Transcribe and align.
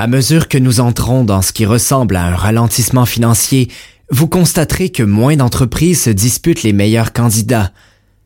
À 0.00 0.06
mesure 0.06 0.46
que 0.46 0.58
nous 0.58 0.78
entrons 0.78 1.24
dans 1.24 1.42
ce 1.42 1.52
qui 1.52 1.66
ressemble 1.66 2.14
à 2.14 2.24
un 2.24 2.36
ralentissement 2.36 3.04
financier, 3.04 3.66
vous 4.12 4.28
constaterez 4.28 4.90
que 4.90 5.02
moins 5.02 5.34
d'entreprises 5.34 6.02
se 6.02 6.10
disputent 6.10 6.62
les 6.62 6.72
meilleurs 6.72 7.12
candidats. 7.12 7.72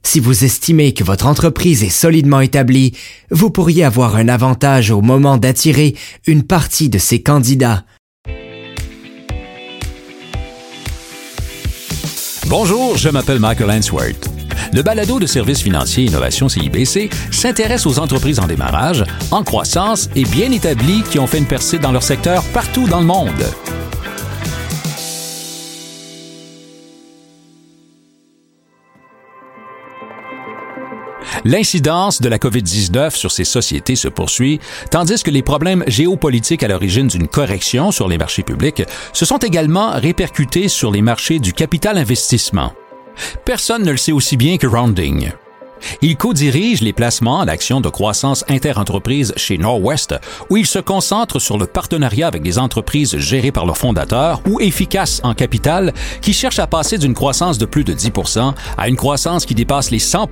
Si 0.03 0.21
vous 0.21 0.45
estimez 0.45 0.93
que 0.93 1.03
votre 1.03 1.27
entreprise 1.27 1.83
est 1.83 1.89
solidement 1.89 2.43
établie, 2.43 2.93
vous 3.31 3.49
pourriez 3.49 3.85
avoir 3.85 4.17
un 4.17 4.29
avantage 4.29 4.91
au 4.91 5.01
moment 5.01 5.39
d'attirer 5.39 5.97
une 6.27 6.43
partie 6.43 6.91
de 6.91 6.99
ces 6.99 7.23
candidats. 7.23 7.87
Bonjour, 12.55 12.99
je 12.99 13.09
m'appelle 13.09 13.39
Michael 13.39 13.71
Answorth. 13.71 14.29
Le 14.75 14.83
balado 14.83 15.19
de 15.19 15.25
services 15.25 15.63
financiers 15.63 16.05
Innovation 16.05 16.51
CIBC 16.51 17.09
s'intéresse 17.31 17.87
aux 17.87 17.99
entreprises 17.99 18.39
en 18.41 18.47
démarrage, 18.47 19.07
en 19.31 19.43
croissance 19.43 20.11
et 20.15 20.25
bien 20.25 20.53
établies 20.53 21.03
qui 21.11 21.19
ont 21.19 21.27
fait 21.27 21.39
une 21.39 21.47
percée 21.47 21.79
dans 21.79 21.93
leur 21.93 22.03
secteur 22.03 22.45
partout 22.53 22.87
dans 22.87 23.01
le 23.01 23.07
monde. 23.07 23.31
L'incidence 31.45 32.21
de 32.21 32.29
la 32.29 32.39
COVID-19 32.39 33.17
sur 33.17 33.33
ces 33.33 33.45
sociétés 33.45 33.97
se 33.97 34.09
poursuit, 34.09 34.61
tandis 34.91 35.23
que 35.23 35.31
les 35.31 35.43
problèmes 35.43 35.83
géopolitiques 35.89 36.63
à 36.63 36.69
l'origine 36.69 37.09
d'une 37.09 37.27
correction 37.27 37.91
sur 37.91 38.09
les 38.09 38.19
marchés 38.19 38.45
publics 38.45 38.85
se 39.13 39.25
sont 39.25 39.39
également 39.39 39.91
répercutés 39.93 40.69
sur 40.69 40.93
les 40.93 41.03
marchés 41.03 41.41
du 41.41 41.53
capital 41.53 41.99
investissement. 41.99 42.73
Personne 43.45 43.85
ne 43.85 43.91
le 43.91 43.97
sait 43.97 44.13
aussi 44.13 44.37
bien 44.37 44.57
que 44.57 44.67
Rounding. 44.67 45.33
Il 46.01 46.17
co-dirige 46.17 46.81
les 46.81 46.93
placements 46.93 47.45
d'actions 47.45 47.81
de 47.81 47.89
croissance 47.89 48.45
interentreprise 48.49 49.35
chez 49.37 49.59
Norwest, 49.59 50.15
où 50.49 50.57
il 50.57 50.67
se 50.67 50.79
concentre 50.79 51.41
sur 51.41 51.59
le 51.59 51.67
partenariat 51.67 52.29
avec 52.29 52.43
des 52.43 52.61
entreprises 52.61 53.17
gérées 53.19 53.51
par 53.51 53.67
leurs 53.67 53.79
fondateurs 53.79 54.43
ou 54.49 54.61
efficaces 54.61 55.21
en 55.25 55.35
capital 55.35 55.93
qui 56.21 56.33
cherchent 56.33 56.61
à 56.61 56.69
passer 56.69 56.99
d'une 56.99 57.15
croissance 57.15 57.59
de 57.59 57.67
plus 57.67 57.83
de 57.83 57.95
10% 57.95 58.55
à 58.79 58.89
une 58.89 58.97
croissance 58.97 59.45
qui 59.45 59.57
dépasse 59.57 59.91
les 59.91 59.99
100 59.99 60.29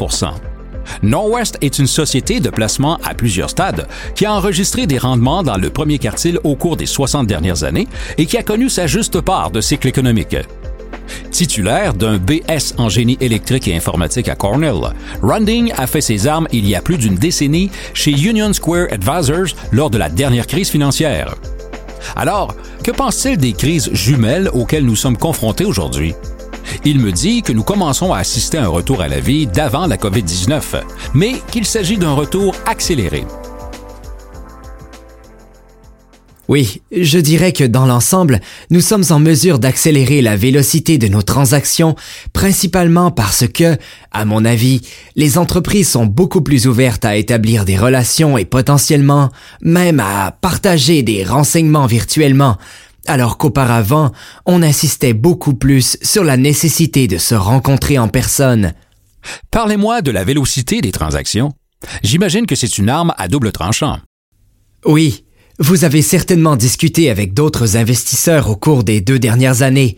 Norwest 1.03 1.59
est 1.61 1.79
une 1.79 1.87
société 1.87 2.41
de 2.41 2.51
placement 2.51 2.99
à 3.05 3.15
plusieurs 3.15 3.51
stades 3.51 3.87
qui 4.15 4.27
a 4.27 4.33
enregistré 4.33 4.87
des 4.87 4.99
rendements 4.99 5.43
dans 5.43 5.57
le 5.57 5.71
premier 5.71 5.99
quartile 5.99 6.39
au 6.45 6.57
cours 6.57 6.77
des 6.77 6.87
60 6.87 7.27
dernières 7.27 7.65
années 7.65 7.89
et 8.19 8.27
qui 8.27 8.37
a 8.37 8.43
connu 8.43 8.69
sa 8.69 8.87
juste 8.87 9.21
part 9.21 9.51
de 9.51 9.61
cycle 9.61 9.89
économique. 9.89 10.37
Titulaire 11.31 11.95
d'un 11.95 12.19
BS 12.19 12.75
en 12.79 12.89
génie 12.89 13.17
électrique 13.21 13.69
et 13.69 13.77
informatique 13.77 14.29
à 14.29 14.35
Cornell, 14.35 14.93
Runding 15.23 15.73
a 15.77 15.87
fait 15.87 16.01
ses 16.01 16.27
armes 16.27 16.49
il 16.53 16.69
y 16.69 16.75
a 16.75 16.83
plus 16.83 16.99
d'une 16.99 17.15
décennie 17.15 17.71
chez 17.95 18.13
Union 18.13 18.53
Square 18.53 18.89
Advisors 18.91 19.55
lors 19.73 19.91
de 19.91 19.99
la 19.99 20.09
dernière 20.09 20.47
crise 20.47 20.71
financière. 20.71 21.35
Alors, 22.17 22.55
que 22.83 22.91
pense-t-il 22.91 23.37
des 23.37 23.53
crises 23.53 23.91
jumelles 23.93 24.51
auxquelles 24.53 24.85
nous 24.85 24.97
sommes 24.97 25.17
confrontés 25.17 25.65
aujourd'hui? 25.65 26.15
Il 26.85 26.99
me 26.99 27.13
dit 27.13 27.43
que 27.43 27.53
nous 27.53 27.63
commençons 27.63 28.13
à 28.13 28.19
assister 28.19 28.59
à 28.59 28.65
un 28.65 28.69
retour 28.69 29.01
à 29.01 29.09
la 29.09 29.21
vie 29.21 29.47
d'avant 29.47 29.87
la 29.87 29.97
COVID-19, 29.97 30.83
mais 31.15 31.35
qu'il 31.51 31.65
s'agit 31.65 31.99
d'un 31.99 32.13
retour 32.13 32.55
accéléré. 32.67 33.25
Oui, 36.51 36.83
je 36.91 37.21
dirais 37.21 37.53
que 37.53 37.63
dans 37.63 37.87
l'ensemble, 37.87 38.41
nous 38.71 38.81
sommes 38.81 39.05
en 39.11 39.21
mesure 39.21 39.61
d'accélérer 39.61 40.21
la 40.21 40.35
vélocité 40.35 40.99
de 40.99 41.07
nos 41.07 41.23
transactions, 41.23 41.95
principalement 42.33 43.13
parce 43.13 43.47
que, 43.47 43.77
à 44.11 44.25
mon 44.25 44.45
avis, 44.45 44.81
les 45.15 45.39
entreprises 45.39 45.89
sont 45.89 46.07
beaucoup 46.07 46.41
plus 46.41 46.67
ouvertes 46.67 47.05
à 47.05 47.15
établir 47.15 47.65
des 47.65 47.79
relations 47.79 48.37
et 48.37 48.45
potentiellement 48.45 49.31
même 49.63 50.01
à 50.01 50.33
partager 50.33 51.05
des 51.05 51.23
renseignements 51.23 51.87
virtuellement, 51.87 52.59
alors 53.07 53.39
qu'auparavant, 53.39 54.13
on 54.47 54.63
insistait 54.63 55.15
beaucoup 55.15 55.55
plus 55.55 55.97
sur 56.03 56.25
la 56.25 56.37
nécessité 56.37 57.09
de 57.09 57.19
se 57.19 57.35
rencontrer 57.35 57.99
en 57.99 58.09
personne. 58.09 58.75
Parlez-moi 59.51 60.03
de 60.03 60.11
la 60.11 60.25
vélocité 60.25 60.81
des 60.81 60.93
transactions. 60.93 61.53
J'imagine 62.03 62.47
que 62.47 62.55
c'est 62.55 62.79
une 62.79 62.89
arme 62.89 63.15
à 63.17 63.29
double 63.29 63.53
tranchant. 63.53 63.99
Oui, 64.85 65.25
vous 65.59 65.85
avez 65.85 66.03
certainement 66.03 66.57
discuté 66.57 67.11
avec 67.11 67.35
d'autres 67.35 67.77
investisseurs 67.77 68.49
au 68.49 68.57
cours 68.57 68.85
des 68.85 69.01
deux 69.01 69.19
dernières 69.19 69.63
années. 69.63 69.97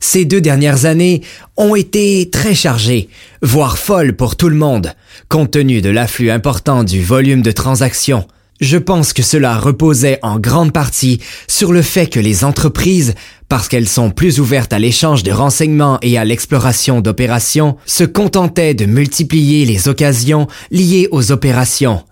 Ces 0.00 0.24
deux 0.24 0.40
dernières 0.40 0.84
années 0.84 1.22
ont 1.56 1.74
été 1.74 2.28
très 2.30 2.54
chargées, 2.54 3.08
voire 3.42 3.78
folles 3.78 4.14
pour 4.14 4.36
tout 4.36 4.48
le 4.48 4.56
monde, 4.56 4.92
compte 5.28 5.52
tenu 5.52 5.80
de 5.80 5.88
l'afflux 5.88 6.30
important 6.30 6.84
du 6.84 7.02
volume 7.02 7.42
de 7.42 7.52
transactions. 7.52 8.26
Je 8.60 8.78
pense 8.78 9.12
que 9.12 9.22
cela 9.22 9.58
reposait 9.58 10.18
en 10.22 10.38
grande 10.38 10.72
partie 10.72 11.20
sur 11.48 11.72
le 11.72 11.82
fait 11.82 12.06
que 12.06 12.20
les 12.20 12.44
entreprises, 12.44 13.14
parce 13.48 13.68
qu'elles 13.68 13.88
sont 13.88 14.10
plus 14.10 14.38
ouvertes 14.38 14.72
à 14.72 14.78
l'échange 14.78 15.22
de 15.22 15.32
renseignements 15.32 15.98
et 16.02 16.18
à 16.18 16.24
l'exploration 16.24 17.00
d'opérations, 17.00 17.76
se 17.84 18.04
contentaient 18.04 18.74
de 18.74 18.86
multiplier 18.86 19.66
les 19.66 19.88
occasions 19.88 20.46
liées 20.70 21.08
aux 21.10 21.32
opérations. 21.32 22.04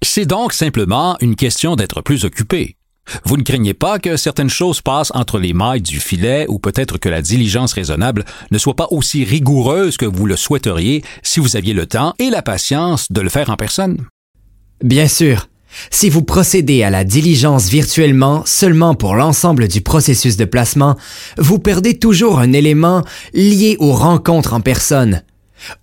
C'est 0.00 0.26
donc 0.26 0.52
simplement 0.52 1.16
une 1.20 1.34
question 1.34 1.74
d'être 1.74 2.02
plus 2.02 2.24
occupé. 2.24 2.76
Vous 3.24 3.36
ne 3.36 3.42
craignez 3.42 3.74
pas 3.74 3.98
que 3.98 4.16
certaines 4.16 4.48
choses 4.48 4.80
passent 4.80 5.10
entre 5.14 5.40
les 5.40 5.52
mailles 5.52 5.80
du 5.80 5.98
filet 5.98 6.46
ou 6.48 6.60
peut-être 6.60 6.98
que 6.98 7.08
la 7.08 7.20
diligence 7.20 7.72
raisonnable 7.72 8.24
ne 8.52 8.58
soit 8.58 8.76
pas 8.76 8.86
aussi 8.92 9.24
rigoureuse 9.24 9.96
que 9.96 10.06
vous 10.06 10.26
le 10.26 10.36
souhaiteriez 10.36 11.02
si 11.24 11.40
vous 11.40 11.56
aviez 11.56 11.74
le 11.74 11.86
temps 11.86 12.14
et 12.20 12.30
la 12.30 12.42
patience 12.42 13.10
de 13.10 13.20
le 13.20 13.28
faire 13.28 13.50
en 13.50 13.56
personne? 13.56 14.06
Bien 14.82 15.08
sûr. 15.08 15.48
Si 15.90 16.10
vous 16.10 16.22
procédez 16.22 16.82
à 16.82 16.90
la 16.90 17.04
diligence 17.04 17.68
virtuellement 17.68 18.42
seulement 18.44 18.94
pour 18.94 19.14
l'ensemble 19.14 19.68
du 19.68 19.80
processus 19.80 20.36
de 20.36 20.44
placement, 20.44 20.96
vous 21.38 21.58
perdez 21.58 21.98
toujours 21.98 22.38
un 22.40 22.52
élément 22.52 23.02
lié 23.32 23.76
aux 23.78 23.92
rencontres 23.92 24.52
en 24.52 24.60
personne. 24.60 25.22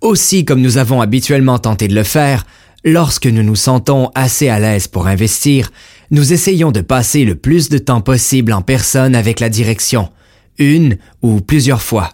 Aussi, 0.00 0.44
comme 0.44 0.60
nous 0.60 0.78
avons 0.78 1.00
habituellement 1.00 1.58
tenté 1.58 1.88
de 1.88 1.94
le 1.94 2.04
faire, 2.04 2.46
lorsque 2.84 3.26
nous 3.26 3.42
nous 3.42 3.56
sentons 3.56 4.10
assez 4.14 4.48
à 4.48 4.60
l'aise 4.60 4.86
pour 4.86 5.06
investir, 5.06 5.72
nous 6.10 6.32
essayons 6.32 6.70
de 6.70 6.80
passer 6.80 7.24
le 7.24 7.34
plus 7.34 7.68
de 7.68 7.78
temps 7.78 8.00
possible 8.00 8.52
en 8.52 8.62
personne 8.62 9.14
avec 9.14 9.40
la 9.40 9.48
direction, 9.48 10.10
une 10.58 10.98
ou 11.22 11.40
plusieurs 11.40 11.82
fois. 11.82 12.10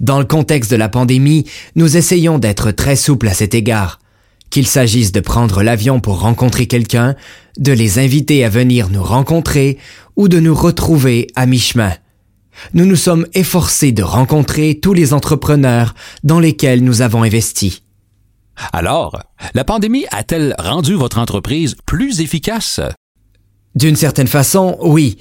Dans 0.00 0.18
le 0.18 0.24
contexte 0.24 0.70
de 0.70 0.76
la 0.76 0.88
pandémie, 0.88 1.46
nous 1.74 1.96
essayons 1.96 2.38
d'être 2.38 2.70
très 2.70 2.96
souples 2.96 3.28
à 3.28 3.34
cet 3.34 3.54
égard 3.54 4.01
qu'il 4.52 4.66
s'agisse 4.66 5.12
de 5.12 5.20
prendre 5.20 5.62
l'avion 5.62 5.98
pour 5.98 6.20
rencontrer 6.20 6.66
quelqu'un, 6.66 7.16
de 7.56 7.72
les 7.72 7.98
inviter 7.98 8.44
à 8.44 8.50
venir 8.50 8.90
nous 8.90 9.02
rencontrer 9.02 9.78
ou 10.14 10.28
de 10.28 10.38
nous 10.38 10.54
retrouver 10.54 11.26
à 11.34 11.46
mi-chemin. 11.46 11.92
Nous 12.74 12.84
nous 12.84 12.96
sommes 12.96 13.26
efforcés 13.32 13.92
de 13.92 14.02
rencontrer 14.02 14.78
tous 14.78 14.92
les 14.92 15.14
entrepreneurs 15.14 15.94
dans 16.22 16.38
lesquels 16.38 16.84
nous 16.84 17.00
avons 17.00 17.22
investi. 17.22 17.82
Alors, 18.74 19.22
la 19.54 19.64
pandémie 19.64 20.04
a-t-elle 20.10 20.54
rendu 20.58 20.92
votre 20.92 21.18
entreprise 21.18 21.74
plus 21.86 22.20
efficace? 22.20 22.78
D'une 23.74 23.96
certaine 23.96 24.26
façon, 24.26 24.76
oui, 24.82 25.16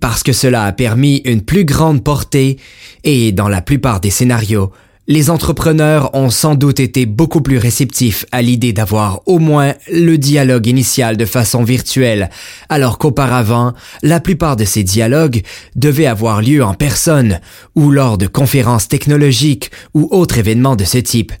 parce 0.00 0.22
que 0.22 0.32
cela 0.32 0.64
a 0.64 0.72
permis 0.72 1.18
une 1.26 1.42
plus 1.42 1.66
grande 1.66 2.02
portée 2.02 2.58
et, 3.04 3.32
dans 3.32 3.48
la 3.48 3.60
plupart 3.60 4.00
des 4.00 4.08
scénarios, 4.08 4.72
les 5.10 5.28
entrepreneurs 5.28 6.14
ont 6.14 6.30
sans 6.30 6.54
doute 6.54 6.78
été 6.78 7.04
beaucoup 7.04 7.40
plus 7.40 7.58
réceptifs 7.58 8.26
à 8.30 8.42
l'idée 8.42 8.72
d'avoir 8.72 9.22
au 9.26 9.40
moins 9.40 9.74
le 9.90 10.16
dialogue 10.18 10.68
initial 10.68 11.16
de 11.16 11.24
façon 11.24 11.64
virtuelle, 11.64 12.30
alors 12.68 12.96
qu'auparavant, 12.96 13.74
la 14.04 14.20
plupart 14.20 14.54
de 14.54 14.64
ces 14.64 14.84
dialogues 14.84 15.42
devaient 15.74 16.06
avoir 16.06 16.42
lieu 16.42 16.62
en 16.62 16.74
personne 16.74 17.40
ou 17.74 17.90
lors 17.90 18.18
de 18.18 18.28
conférences 18.28 18.86
technologiques 18.86 19.72
ou 19.94 20.06
autres 20.12 20.38
événements 20.38 20.76
de 20.76 20.84
ce 20.84 20.98
type. 20.98 21.32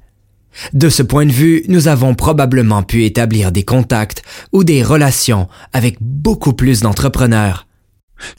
De 0.72 0.88
ce 0.88 1.04
point 1.04 1.26
de 1.26 1.30
vue, 1.30 1.62
nous 1.68 1.86
avons 1.86 2.16
probablement 2.16 2.82
pu 2.82 3.04
établir 3.04 3.52
des 3.52 3.62
contacts 3.62 4.24
ou 4.50 4.64
des 4.64 4.82
relations 4.82 5.46
avec 5.72 5.96
beaucoup 6.00 6.54
plus 6.54 6.80
d'entrepreneurs. 6.80 7.68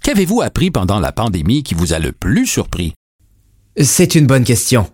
Qu'avez-vous 0.04 0.42
appris 0.42 0.72
pendant 0.72 1.00
la 1.00 1.14
pandémie 1.14 1.64
qui 1.64 1.74
vous 1.74 1.94
a 1.94 2.00
le 2.00 2.12
plus 2.12 2.48
surpris? 2.48 2.92
C'est 3.80 4.16
une 4.16 4.28
bonne 4.28 4.44
question. 4.44 4.90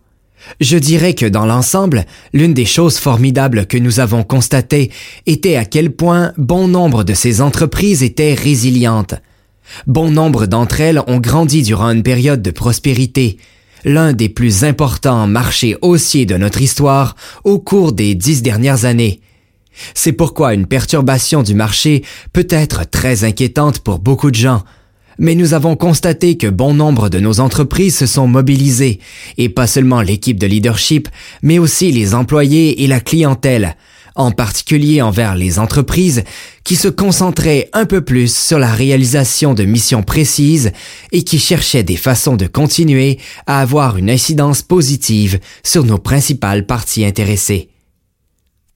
Je 0.60 0.78
dirais 0.78 1.14
que 1.14 1.26
dans 1.26 1.46
l'ensemble, 1.46 2.06
l'une 2.34 2.54
des 2.54 2.66
choses 2.66 2.98
formidables 2.98 3.66
que 3.68 3.78
nous 3.78 4.00
avons 4.00 4.24
constatées 4.24 4.92
était 5.26 5.56
à 5.56 5.66
quel 5.66 5.92
point 5.92 6.34
bon 6.38 6.68
nombre 6.68 7.04
de 7.04 7.14
ces 7.14 7.42
entreprises 7.42 8.04
étaient 8.04 8.34
résilientes. 8.34 9.16
Bon 9.86 10.10
nombre 10.10 10.46
d'entre 10.46 10.82
elles 10.82 11.02
ont 11.08 11.20
grandi 11.20 11.62
durant 11.62 11.92
une 11.92 12.04
période 12.04 12.42
de 12.42 12.52
prospérité, 12.52 13.38
l'un 13.84 14.14
des 14.14 14.30
plus 14.30 14.64
importants 14.64 15.28
marchés 15.28 15.78
haussiers 15.82 16.26
de 16.26 16.38
notre 16.38 16.62
histoire 16.62 17.16
au 17.44 17.60
cours 17.60 17.92
des 17.94 18.16
dix 18.16 18.42
dernières 18.42 18.86
années. 18.86 19.22
C'est 19.94 20.14
pourquoi 20.14 20.54
une 20.54 20.66
perturbation 20.66 21.44
du 21.44 21.54
marché 21.54 22.04
peut 22.34 22.48
être 22.50 22.90
très 22.90 23.24
inquiétante 23.24 23.80
pour 23.80 24.00
beaucoup 24.00 24.32
de 24.32 24.36
gens, 24.36 24.64
mais 25.20 25.36
nous 25.36 25.54
avons 25.54 25.76
constaté 25.76 26.38
que 26.38 26.48
bon 26.48 26.74
nombre 26.74 27.10
de 27.10 27.20
nos 27.20 27.40
entreprises 27.40 27.98
se 27.98 28.06
sont 28.06 28.28
mobilisées, 28.28 29.00
et 29.38 29.50
pas 29.50 29.68
seulement 29.68 30.02
l'équipe 30.02 30.40
de 30.40 30.48
leadership, 30.48 31.08
mais 31.42 31.60
aussi 31.60 31.92
les 31.92 32.14
employés 32.14 32.84
et 32.84 32.88
la 32.88 33.00
clientèle, 33.00 33.76
en 34.16 34.32
particulier 34.32 35.02
envers 35.02 35.36
les 35.36 35.60
entreprises 35.60 36.24
qui 36.64 36.76
se 36.76 36.88
concentraient 36.88 37.70
un 37.74 37.86
peu 37.86 38.02
plus 38.02 38.36
sur 38.36 38.60
la 38.60 38.74
réalisation 38.74 39.54
de 39.54 39.64
missions 39.64 40.04
précises 40.04 40.72
et 41.12 41.24
qui 41.24 41.40
cherchaient 41.40 41.84
des 41.84 41.98
façons 41.98 42.36
de 42.36 42.48
continuer 42.48 43.20
à 43.46 43.62
avoir 43.62 43.98
une 43.98 44.10
incidence 44.10 44.62
positive 44.64 45.40
sur 45.64 45.86
nos 45.86 46.00
principales 46.00 46.66
parties 46.66 47.06
intéressées. 47.06 47.70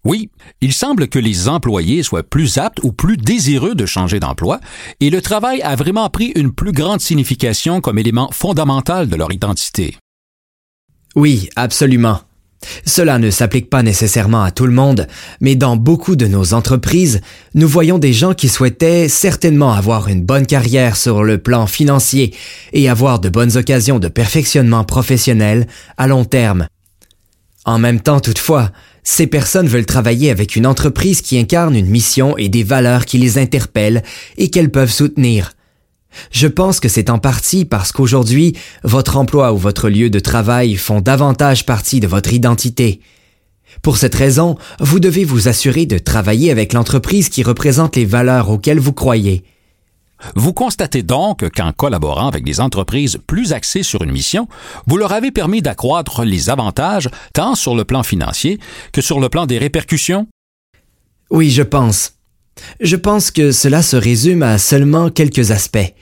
Oui, 0.03 0.29
il 0.61 0.73
semble 0.73 1.07
que 1.07 1.19
les 1.19 1.47
employés 1.47 2.01
soient 2.01 2.23
plus 2.23 2.57
aptes 2.57 2.79
ou 2.83 2.91
plus 2.91 3.17
désireux 3.17 3.75
de 3.75 3.85
changer 3.85 4.19
d'emploi, 4.19 4.59
et 4.99 5.11
le 5.11 5.21
travail 5.21 5.61
a 5.61 5.75
vraiment 5.75 6.09
pris 6.09 6.31
une 6.35 6.51
plus 6.51 6.71
grande 6.71 7.01
signification 7.01 7.81
comme 7.81 7.99
élément 7.99 8.29
fondamental 8.31 9.07
de 9.07 9.15
leur 9.15 9.31
identité. 9.31 9.97
Oui, 11.15 11.49
absolument. 11.55 12.21
Cela 12.85 13.19
ne 13.19 13.29
s'applique 13.29 13.69
pas 13.69 13.83
nécessairement 13.83 14.43
à 14.43 14.51
tout 14.51 14.65
le 14.65 14.73
monde, 14.73 15.07
mais 15.39 15.55
dans 15.55 15.77
beaucoup 15.77 16.15
de 16.15 16.27
nos 16.27 16.53
entreprises, 16.53 17.21
nous 17.53 17.67
voyons 17.67 17.97
des 17.97 18.13
gens 18.13 18.33
qui 18.33 18.49
souhaitaient 18.49 19.07
certainement 19.07 19.73
avoir 19.73 20.07
une 20.07 20.23
bonne 20.23 20.45
carrière 20.45 20.95
sur 20.95 21.23
le 21.23 21.37
plan 21.37 21.67
financier 21.67 22.35
et 22.73 22.89
avoir 22.89 23.19
de 23.19 23.29
bonnes 23.29 23.57
occasions 23.57 23.99
de 23.99 24.07
perfectionnement 24.07 24.83
professionnel 24.83 25.67
à 25.97 26.07
long 26.07 26.25
terme. 26.25 26.67
En 27.65 27.77
même 27.77 27.99
temps, 27.99 28.19
toutefois, 28.19 28.71
ces 29.03 29.27
personnes 29.27 29.67
veulent 29.67 29.85
travailler 29.85 30.29
avec 30.29 30.55
une 30.55 30.67
entreprise 30.67 31.21
qui 31.21 31.37
incarne 31.39 31.75
une 31.75 31.89
mission 31.89 32.37
et 32.37 32.49
des 32.49 32.63
valeurs 32.63 33.05
qui 33.05 33.17
les 33.17 33.37
interpellent 33.37 34.03
et 34.37 34.49
qu'elles 34.49 34.71
peuvent 34.71 34.91
soutenir. 34.91 35.53
Je 36.31 36.47
pense 36.47 36.79
que 36.79 36.89
c'est 36.89 37.09
en 37.09 37.19
partie 37.19 37.65
parce 37.65 37.91
qu'aujourd'hui, 37.91 38.55
votre 38.83 39.17
emploi 39.17 39.53
ou 39.53 39.57
votre 39.57 39.89
lieu 39.89 40.09
de 40.09 40.19
travail 40.19 40.75
font 40.75 41.01
davantage 41.01 41.65
partie 41.65 41.99
de 41.99 42.07
votre 42.07 42.33
identité. 42.33 42.99
Pour 43.81 43.97
cette 43.97 44.15
raison, 44.15 44.57
vous 44.79 44.99
devez 44.99 45.23
vous 45.23 45.47
assurer 45.47 45.85
de 45.85 45.97
travailler 45.97 46.51
avec 46.51 46.73
l'entreprise 46.73 47.29
qui 47.29 47.43
représente 47.43 47.95
les 47.95 48.05
valeurs 48.05 48.49
auxquelles 48.49 48.79
vous 48.79 48.93
croyez. 48.93 49.43
Vous 50.35 50.53
constatez 50.53 51.03
donc 51.03 51.49
qu'en 51.55 51.71
collaborant 51.71 52.27
avec 52.27 52.43
des 52.43 52.59
entreprises 52.59 53.19
plus 53.27 53.53
axées 53.53 53.83
sur 53.83 54.03
une 54.03 54.11
mission, 54.11 54.47
vous 54.87 54.97
leur 54.97 55.11
avez 55.11 55.31
permis 55.31 55.61
d'accroître 55.61 56.23
les 56.23 56.49
avantages 56.49 57.09
tant 57.33 57.55
sur 57.55 57.75
le 57.75 57.85
plan 57.85 58.03
financier 58.03 58.59
que 58.91 59.01
sur 59.01 59.19
le 59.19 59.29
plan 59.29 59.45
des 59.45 59.57
répercussions? 59.57 60.27
Oui, 61.29 61.49
je 61.49 61.63
pense. 61.63 62.13
Je 62.79 62.95
pense 62.95 63.31
que 63.31 63.51
cela 63.51 63.81
se 63.81 63.95
résume 63.95 64.43
à 64.43 64.57
seulement 64.57 65.09
quelques 65.09 65.51
aspects. 65.51 65.93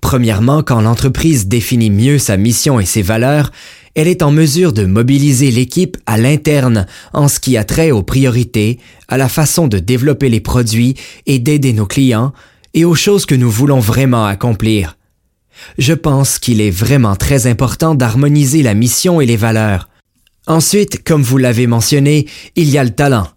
Premièrement, 0.00 0.62
quand 0.62 0.80
l'entreprise 0.80 1.46
définit 1.46 1.90
mieux 1.90 2.18
sa 2.18 2.36
mission 2.36 2.78
et 2.80 2.84
ses 2.84 3.02
valeurs, 3.02 3.50
elle 3.94 4.08
est 4.08 4.22
en 4.22 4.30
mesure 4.30 4.72
de 4.72 4.84
mobiliser 4.84 5.50
l'équipe 5.50 5.96
à 6.06 6.18
l'interne 6.18 6.86
en 7.12 7.28
ce 7.28 7.40
qui 7.40 7.56
a 7.56 7.64
trait 7.64 7.90
aux 7.90 8.02
priorités, 8.02 8.78
à 9.08 9.16
la 9.16 9.28
façon 9.28 9.66
de 9.66 9.78
développer 9.78 10.28
les 10.28 10.40
produits 10.40 10.94
et 11.26 11.38
d'aider 11.38 11.72
nos 11.72 11.86
clients, 11.86 12.32
et 12.74 12.84
aux 12.84 12.94
choses 12.94 13.26
que 13.26 13.34
nous 13.34 13.50
voulons 13.50 13.80
vraiment 13.80 14.26
accomplir. 14.26 14.96
Je 15.78 15.92
pense 15.92 16.38
qu'il 16.38 16.60
est 16.60 16.70
vraiment 16.70 17.16
très 17.16 17.46
important 17.46 17.94
d'harmoniser 17.94 18.62
la 18.62 18.74
mission 18.74 19.20
et 19.20 19.26
les 19.26 19.36
valeurs. 19.36 19.88
Ensuite, 20.46 21.04
comme 21.04 21.22
vous 21.22 21.38
l'avez 21.38 21.66
mentionné, 21.66 22.26
il 22.56 22.70
y 22.70 22.78
a 22.78 22.84
le 22.84 22.90
talent. 22.90 23.28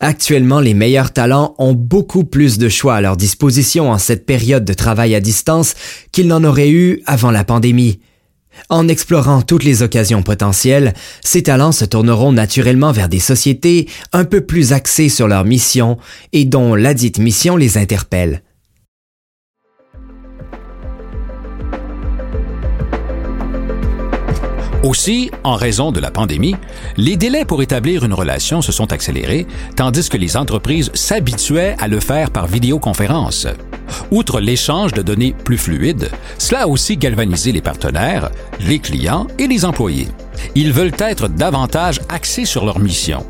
Actuellement, 0.00 0.60
les 0.60 0.74
meilleurs 0.74 1.12
talents 1.12 1.54
ont 1.58 1.72
beaucoup 1.72 2.24
plus 2.24 2.58
de 2.58 2.68
choix 2.68 2.96
à 2.96 3.00
leur 3.00 3.16
disposition 3.16 3.90
en 3.90 3.98
cette 3.98 4.26
période 4.26 4.64
de 4.64 4.74
travail 4.74 5.14
à 5.14 5.20
distance 5.20 5.74
qu'ils 6.12 6.28
n'en 6.28 6.44
auraient 6.44 6.70
eu 6.70 7.02
avant 7.06 7.30
la 7.30 7.44
pandémie. 7.44 8.00
En 8.68 8.88
explorant 8.88 9.42
toutes 9.42 9.64
les 9.64 9.82
occasions 9.82 10.22
potentielles, 10.22 10.94
ces 11.24 11.42
talents 11.42 11.72
se 11.72 11.84
tourneront 11.84 12.32
naturellement 12.32 12.92
vers 12.92 13.08
des 13.08 13.20
sociétés 13.20 13.88
un 14.12 14.24
peu 14.24 14.40
plus 14.40 14.72
axées 14.72 15.08
sur 15.08 15.28
leur 15.28 15.44
mission 15.44 15.96
et 16.32 16.44
dont 16.44 16.74
la 16.74 16.94
dite 16.94 17.18
mission 17.18 17.56
les 17.56 17.78
interpelle. 17.78 18.42
Aussi, 24.88 25.30
en 25.44 25.54
raison 25.54 25.92
de 25.92 26.00
la 26.00 26.10
pandémie, 26.10 26.56
les 26.96 27.18
délais 27.18 27.44
pour 27.44 27.60
établir 27.60 28.06
une 28.06 28.14
relation 28.14 28.62
se 28.62 28.72
sont 28.72 28.90
accélérés, 28.90 29.46
tandis 29.76 30.08
que 30.08 30.16
les 30.16 30.34
entreprises 30.34 30.90
s'habituaient 30.94 31.76
à 31.78 31.88
le 31.88 32.00
faire 32.00 32.30
par 32.30 32.46
vidéoconférence. 32.46 33.46
Outre 34.10 34.40
l'échange 34.40 34.94
de 34.94 35.02
données 35.02 35.34
plus 35.44 35.58
fluide, 35.58 36.10
cela 36.38 36.62
a 36.62 36.66
aussi 36.66 36.96
galvanisé 36.96 37.52
les 37.52 37.60
partenaires, 37.60 38.30
les 38.60 38.78
clients 38.78 39.26
et 39.38 39.46
les 39.46 39.66
employés. 39.66 40.08
Ils 40.54 40.72
veulent 40.72 40.96
être 41.00 41.28
davantage 41.28 42.00
axés 42.08 42.46
sur 42.46 42.64
leur 42.64 42.78
mission. 42.78 43.26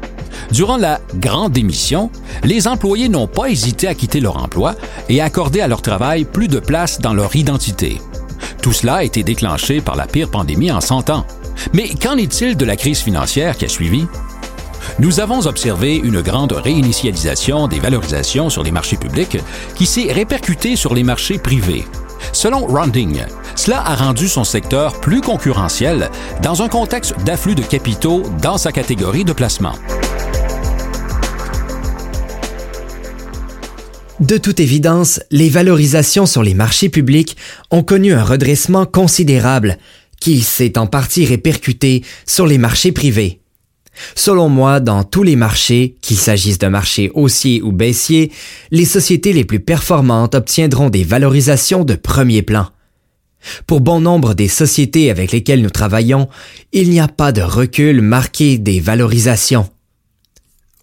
Durant 0.53 0.77
la 0.77 1.01
grande 1.17 1.55
démission, 1.55 2.13
les 2.45 2.69
employés 2.69 3.09
n'ont 3.09 3.27
pas 3.27 3.51
hésité 3.51 3.89
à 3.89 3.95
quitter 3.95 4.21
leur 4.21 4.37
emploi 4.37 4.77
et 5.09 5.21
à 5.21 5.25
accorder 5.25 5.61
à 5.61 5.67
leur 5.67 5.83
travail 5.83 6.25
plus 6.25 6.47
de 6.47 6.61
place 6.61 7.01
dans 7.01 7.15
leur 7.15 7.35
identité. 7.35 8.01
Tout 8.63 8.73
cela 8.73 8.97
a 8.97 9.03
été 9.03 9.25
déclenché 9.25 9.81
par 9.81 9.97
la 9.97 10.07
pire 10.07 10.31
pandémie 10.31 10.71
en 10.71 10.81
100 10.81 11.11
ans. 11.11 11.27
Mais 11.73 11.89
qu'en 11.89 12.17
est-il 12.17 12.57
de 12.57 12.65
la 12.65 12.77
crise 12.77 13.01
financière 13.01 13.57
qui 13.57 13.65
a 13.65 13.69
suivi? 13.69 14.07
Nous 14.99 15.21
avons 15.21 15.47
observé 15.47 15.97
une 15.97 16.23
grande 16.23 16.53
réinitialisation 16.53 17.69
des 17.69 17.79
valorisations 17.79 18.51
sur 18.51 18.63
les 18.63 18.71
marchés 18.71 18.97
publics 18.97 19.39
qui 19.75 19.87
s'est 19.87 20.13
répercutée 20.13 20.77
sur 20.77 20.95
les 20.95 21.03
marchés 21.03 21.39
privés. 21.39 21.85
Selon 22.33 22.67
Rounding, 22.67 23.23
cela 23.55 23.81
a 23.81 23.95
rendu 23.95 24.29
son 24.29 24.45
secteur 24.45 25.01
plus 25.01 25.21
concurrentiel 25.21 26.11
dans 26.43 26.63
un 26.63 26.69
contexte 26.69 27.15
d'afflux 27.25 27.55
de 27.55 27.63
capitaux 27.63 28.23
dans 28.43 28.59
sa 28.59 28.73
catégorie 28.73 29.25
de 29.25 29.33
placement. 29.33 29.75
De 34.21 34.37
toute 34.37 34.59
évidence, 34.59 35.21
les 35.31 35.49
valorisations 35.49 36.27
sur 36.27 36.43
les 36.43 36.55
marchés 36.55 36.89
publics 36.89 37.37
ont 37.71 37.85
connu 37.85 38.13
un 38.13 38.25
redressement 38.25 38.85
considérable 38.85 39.79
qui 40.21 40.41
s'est 40.41 40.79
en 40.79 40.87
partie 40.87 41.25
répercuté 41.25 42.05
sur 42.27 42.47
les 42.47 42.59
marchés 42.59 42.93
privés. 42.93 43.41
Selon 44.15 44.49
moi, 44.49 44.81
dans 44.81 45.05
tous 45.05 45.23
les 45.23 45.37
marchés, 45.37 45.97
qu'il 46.01 46.17
s'agisse 46.17 46.59
d'un 46.59 46.71
marché 46.71 47.11
haussier 47.15 47.63
ou 47.63 47.73
baissier, 47.73 48.31
les 48.71 48.85
sociétés 48.85 49.33
les 49.33 49.45
plus 49.45 49.61
performantes 49.61 50.35
obtiendront 50.35 50.91
des 50.91 51.05
valorisations 51.05 51.85
de 51.85 51.95
premier 51.95 52.43
plan. 52.43 52.69
Pour 53.67 53.81
bon 53.81 54.01
nombre 54.01 54.35
des 54.35 54.49
sociétés 54.49 55.11
avec 55.11 55.33
lesquelles 55.33 55.63
nous 55.63 55.71
travaillons, 55.71 56.29
il 56.73 56.91
n'y 56.91 57.01
a 57.01 57.09
pas 57.09 57.33
de 57.33 57.43
recul 57.43 58.03
marqué 58.03 58.59
des 58.59 58.81
valorisations. 58.81 59.69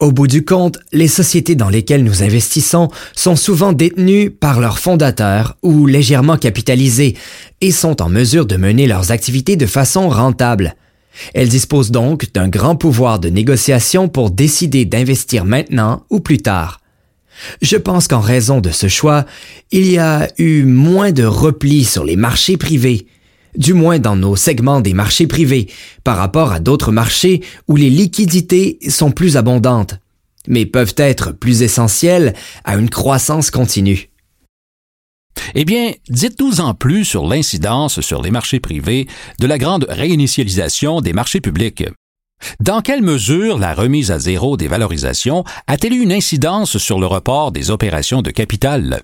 Au 0.06 0.12
bout 0.12 0.28
du 0.28 0.46
compte, 0.46 0.78
les 0.92 1.08
sociétés 1.08 1.56
dans 1.56 1.68
lesquelles 1.68 2.04
nous 2.04 2.22
investissons 2.22 2.90
sont 3.16 3.36
souvent 3.36 3.74
détenues 3.74 4.30
par 4.30 4.60
leurs 4.60 4.78
fondateurs 4.78 5.58
ou 5.64 5.88
légèrement 5.88 6.38
capitalisées 6.38 7.16
et 7.60 7.72
sont 7.72 8.04
en 8.04 8.08
mesure 8.08 8.46
de 8.46 8.56
mener 8.56 8.86
leurs 8.86 9.12
activités 9.12 9.56
de 9.56 9.66
façon 9.66 10.08
rentable. 10.08 10.76
Elles 11.34 11.50
disposent 11.50 11.90
donc 11.90 12.32
d'un 12.34 12.50
grand 12.50 12.76
pouvoir 12.76 13.18
de 13.18 13.30
négociation 13.30 14.08
pour 14.08 14.30
décider 14.30 14.86
d'investir 14.86 15.44
maintenant 15.44 16.04
ou 16.12 16.20
plus 16.20 16.38
tard. 16.38 16.82
Je 17.64 17.78
pense 17.78 18.08
qu'en 18.08 18.20
raison 18.20 18.62
de 18.62 18.70
ce 18.70 18.88
choix, 18.88 19.26
il 19.72 19.92
y 19.92 19.98
a 19.98 20.28
eu 20.38 20.66
moins 20.66 21.14
de 21.14 21.24
repli 21.24 21.84
sur 21.84 22.06
les 22.06 22.16
marchés 22.16 22.58
privés, 22.58 23.08
du 23.58 23.74
moins 23.74 24.00
dans 24.00 24.16
nos 24.16 24.36
segments 24.36 24.82
des 24.82 24.94
marchés 24.94 25.28
privés, 25.28 25.70
par 26.04 26.18
rapport 26.18 26.52
à 26.52 26.60
d'autres 26.60 26.92
marchés 26.92 27.42
où 27.68 27.76
les 27.76 27.90
liquidités 27.90 28.80
sont 28.90 29.12
plus 29.12 29.38
abondantes, 29.38 29.96
mais 30.48 30.66
peuvent 30.66 30.96
être 30.98 31.32
plus 31.32 31.62
essentielles 31.62 32.34
à 32.64 32.76
une 32.76 32.90
croissance 32.90 33.52
continue. 33.52 34.10
Eh 35.54 35.66
bien, 35.66 35.92
dites-nous 36.10 36.62
en 36.62 36.74
plus 36.74 37.06
sur 37.06 37.28
l'incidence 37.28 38.02
sur 38.02 38.22
les 38.22 38.32
marchés 38.32 38.60
privés 38.60 39.08
de 39.40 39.48
la 39.48 39.58
grande 39.58 39.86
réinitialisation 39.90 41.02
des 41.02 41.14
marchés 41.14 41.42
publics. 41.42 41.84
Dans 42.60 42.82
quelle 42.82 43.02
mesure 43.02 43.58
la 43.58 43.74
remise 43.74 44.12
à 44.12 44.20
zéro 44.20 44.58
des 44.58 44.68
valorisations 44.68 45.44
a-t-elle 45.68 45.94
eu 45.94 46.02
une 46.02 46.12
incidence 46.12 46.78
sur 46.78 47.00
le 47.00 47.06
report 47.06 47.52
des 47.52 47.72
opérations 47.72 48.22
de 48.22 48.32
capital? 48.32 49.02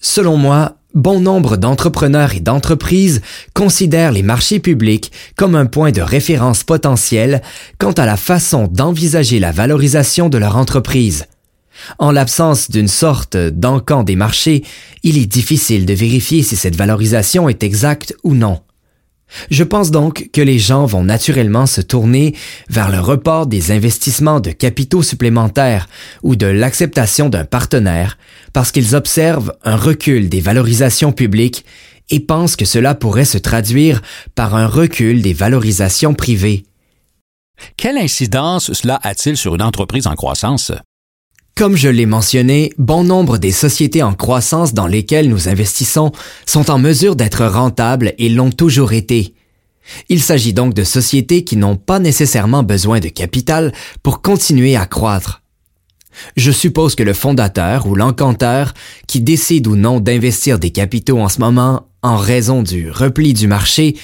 Selon 0.00 0.36
moi, 0.36 0.76
bon 0.94 1.20
nombre 1.20 1.56
d'entrepreneurs 1.56 2.34
et 2.34 2.40
d'entreprises 2.40 3.22
considèrent 3.54 4.12
les 4.12 4.22
marchés 4.22 4.60
publics 4.60 5.12
comme 5.36 5.54
un 5.54 5.66
point 5.66 5.92
de 5.92 6.00
référence 6.00 6.64
potentiel 6.64 7.42
quant 7.78 7.92
à 7.92 8.06
la 8.06 8.16
façon 8.16 8.66
d'envisager 8.66 9.38
la 9.38 9.52
valorisation 9.52 10.28
de 10.28 10.38
leur 10.38 10.56
entreprise. 10.56 11.26
En 11.98 12.10
l'absence 12.10 12.70
d'une 12.70 12.88
sorte 12.88 13.36
d'encan 13.36 14.02
des 14.02 14.16
marchés, 14.16 14.64
il 15.02 15.16
est 15.16 15.26
difficile 15.26 15.86
de 15.86 15.94
vérifier 15.94 16.42
si 16.42 16.56
cette 16.56 16.76
valorisation 16.76 17.48
est 17.48 17.62
exacte 17.62 18.14
ou 18.22 18.34
non. 18.34 18.60
Je 19.50 19.64
pense 19.64 19.90
donc 19.90 20.30
que 20.32 20.40
les 20.40 20.58
gens 20.58 20.86
vont 20.86 21.04
naturellement 21.04 21.66
se 21.66 21.80
tourner 21.80 22.34
vers 22.68 22.90
le 22.90 23.00
report 23.00 23.46
des 23.46 23.70
investissements 23.70 24.40
de 24.40 24.50
capitaux 24.50 25.02
supplémentaires 25.02 25.88
ou 26.22 26.36
de 26.36 26.46
l'acceptation 26.46 27.28
d'un 27.28 27.44
partenaire 27.44 28.18
parce 28.52 28.72
qu'ils 28.72 28.96
observent 28.96 29.52
un 29.64 29.76
recul 29.76 30.28
des 30.28 30.40
valorisations 30.40 31.12
publiques 31.12 31.64
et 32.10 32.20
pensent 32.20 32.56
que 32.56 32.64
cela 32.64 32.94
pourrait 32.94 33.24
se 33.24 33.38
traduire 33.38 34.02
par 34.34 34.54
un 34.54 34.66
recul 34.66 35.22
des 35.22 35.32
valorisations 35.32 36.14
privées. 36.14 36.64
Quelle 37.76 37.98
incidence 37.98 38.72
cela 38.72 38.98
a-t-il 39.02 39.36
sur 39.36 39.54
une 39.54 39.62
entreprise 39.62 40.06
en 40.06 40.14
croissance? 40.14 40.72
Comme 41.56 41.76
je 41.76 41.88
l'ai 41.88 42.06
mentionné, 42.06 42.72
bon 42.78 43.04
nombre 43.04 43.36
des 43.36 43.52
sociétés 43.52 44.02
en 44.02 44.14
croissance 44.14 44.72
dans 44.72 44.86
lesquelles 44.86 45.28
nous 45.28 45.48
investissons 45.48 46.12
sont 46.46 46.70
en 46.70 46.78
mesure 46.78 47.16
d'être 47.16 47.44
rentables 47.44 48.14
et 48.18 48.28
l'ont 48.28 48.50
toujours 48.50 48.92
été. 48.92 49.34
Il 50.08 50.22
s'agit 50.22 50.52
donc 50.52 50.74
de 50.74 50.84
sociétés 50.84 51.44
qui 51.44 51.56
n'ont 51.56 51.76
pas 51.76 51.98
nécessairement 51.98 52.62
besoin 52.62 53.00
de 53.00 53.08
capital 53.08 53.72
pour 54.02 54.22
continuer 54.22 54.76
à 54.76 54.86
croître. 54.86 55.42
Je 56.36 56.50
suppose 56.50 56.94
que 56.94 57.02
le 57.02 57.14
fondateur 57.14 57.86
ou 57.86 57.94
l'encanteur 57.94 58.74
qui 59.06 59.20
décide 59.20 59.66
ou 59.66 59.76
non 59.76 60.00
d'investir 60.00 60.58
des 60.58 60.70
capitaux 60.70 61.20
en 61.20 61.28
ce 61.28 61.40
moment 61.40 61.88
en 62.02 62.16
raison 62.16 62.62
du 62.62 62.90
repli 62.90 63.34
du 63.34 63.46
marché 63.46 63.96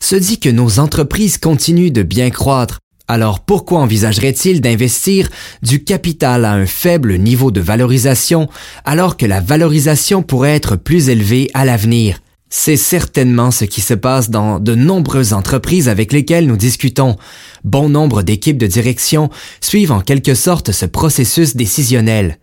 se 0.00 0.16
dit 0.16 0.38
que 0.38 0.50
nos 0.50 0.78
entreprises 0.78 1.38
continuent 1.38 1.92
de 1.92 2.02
bien 2.02 2.30
croître. 2.30 2.80
Alors 3.06 3.40
pourquoi 3.40 3.80
envisagerait-il 3.80 4.62
d'investir 4.62 5.28
du 5.62 5.84
capital 5.84 6.46
à 6.46 6.52
un 6.52 6.64
faible 6.64 7.18
niveau 7.18 7.50
de 7.50 7.60
valorisation 7.60 8.48
alors 8.86 9.18
que 9.18 9.26
la 9.26 9.40
valorisation 9.40 10.22
pourrait 10.22 10.54
être 10.54 10.76
plus 10.76 11.10
élevée 11.10 11.50
à 11.52 11.66
l'avenir? 11.66 12.20
C'est 12.48 12.76
certainement 12.76 13.50
ce 13.50 13.64
qui 13.64 13.80
se 13.80 13.94
passe 13.94 14.30
dans 14.30 14.58
de 14.58 14.74
nombreuses 14.74 15.32
entreprises 15.32 15.88
avec 15.88 16.12
lesquelles 16.12 16.46
nous 16.46 16.56
discutons. 16.56 17.16
Bon 17.64 17.88
nombre 17.88 18.22
d'équipes 18.22 18.58
de 18.58 18.66
direction 18.66 19.28
suivent 19.60 19.92
en 19.92 20.00
quelque 20.00 20.34
sorte 20.34 20.70
ce 20.72 20.86
processus 20.86 21.56
décisionnel. 21.56 22.38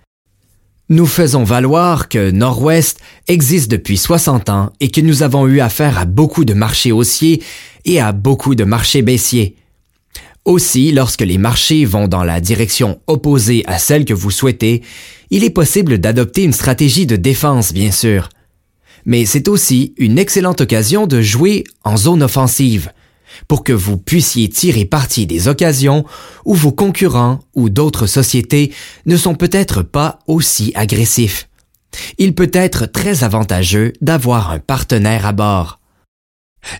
Nous 0.89 1.05
faisons 1.05 1.45
valoir 1.45 2.09
que 2.09 2.29
Nord-Ouest 2.29 2.99
existe 3.29 3.71
depuis 3.71 3.97
60 3.97 4.49
ans 4.49 4.73
et 4.81 4.91
que 4.91 4.99
nous 4.99 5.23
avons 5.23 5.47
eu 5.47 5.61
affaire 5.61 5.97
à 5.97 6.05
beaucoup 6.05 6.43
de 6.43 6.53
marchés 6.53 6.91
haussiers 6.91 7.41
et 7.85 8.01
à 8.01 8.11
beaucoup 8.11 8.53
de 8.53 8.65
marchés 8.65 9.01
baissiers. 9.01 9.55
Aussi, 10.45 10.91
lorsque 10.91 11.21
les 11.21 11.37
marchés 11.37 11.85
vont 11.85 12.07
dans 12.07 12.23
la 12.23 12.41
direction 12.41 12.99
opposée 13.07 13.63
à 13.67 13.77
celle 13.77 14.05
que 14.05 14.13
vous 14.13 14.31
souhaitez, 14.31 14.81
il 15.29 15.43
est 15.43 15.51
possible 15.51 15.99
d'adopter 15.99 16.43
une 16.43 16.53
stratégie 16.53 17.05
de 17.05 17.15
défense, 17.15 17.73
bien 17.73 17.91
sûr 17.91 18.29
mais 19.05 19.25
c'est 19.25 19.47
aussi 19.47 19.93
une 19.97 20.19
excellente 20.19 20.61
occasion 20.61 21.07
de 21.07 21.21
jouer 21.21 21.63
en 21.83 21.97
zone 21.97 22.23
offensive 22.23 22.91
pour 23.47 23.63
que 23.63 23.73
vous 23.73 23.97
puissiez 23.97 24.49
tirer 24.49 24.85
parti 24.85 25.25
des 25.25 25.47
occasions 25.47 26.05
où 26.45 26.53
vos 26.53 26.71
concurrents 26.71 27.39
ou 27.55 27.69
d'autres 27.69 28.05
sociétés 28.05 28.73
ne 29.05 29.17
sont 29.17 29.35
peut-être 29.35 29.83
pas 29.83 30.19
aussi 30.27 30.71
agressifs. 30.75 31.47
Il 32.17 32.35
peut 32.35 32.51
être 32.53 32.85
très 32.85 33.23
avantageux 33.23 33.93
d'avoir 34.01 34.51
un 34.51 34.59
partenaire 34.59 35.25
à 35.25 35.31
bord. 35.31 35.79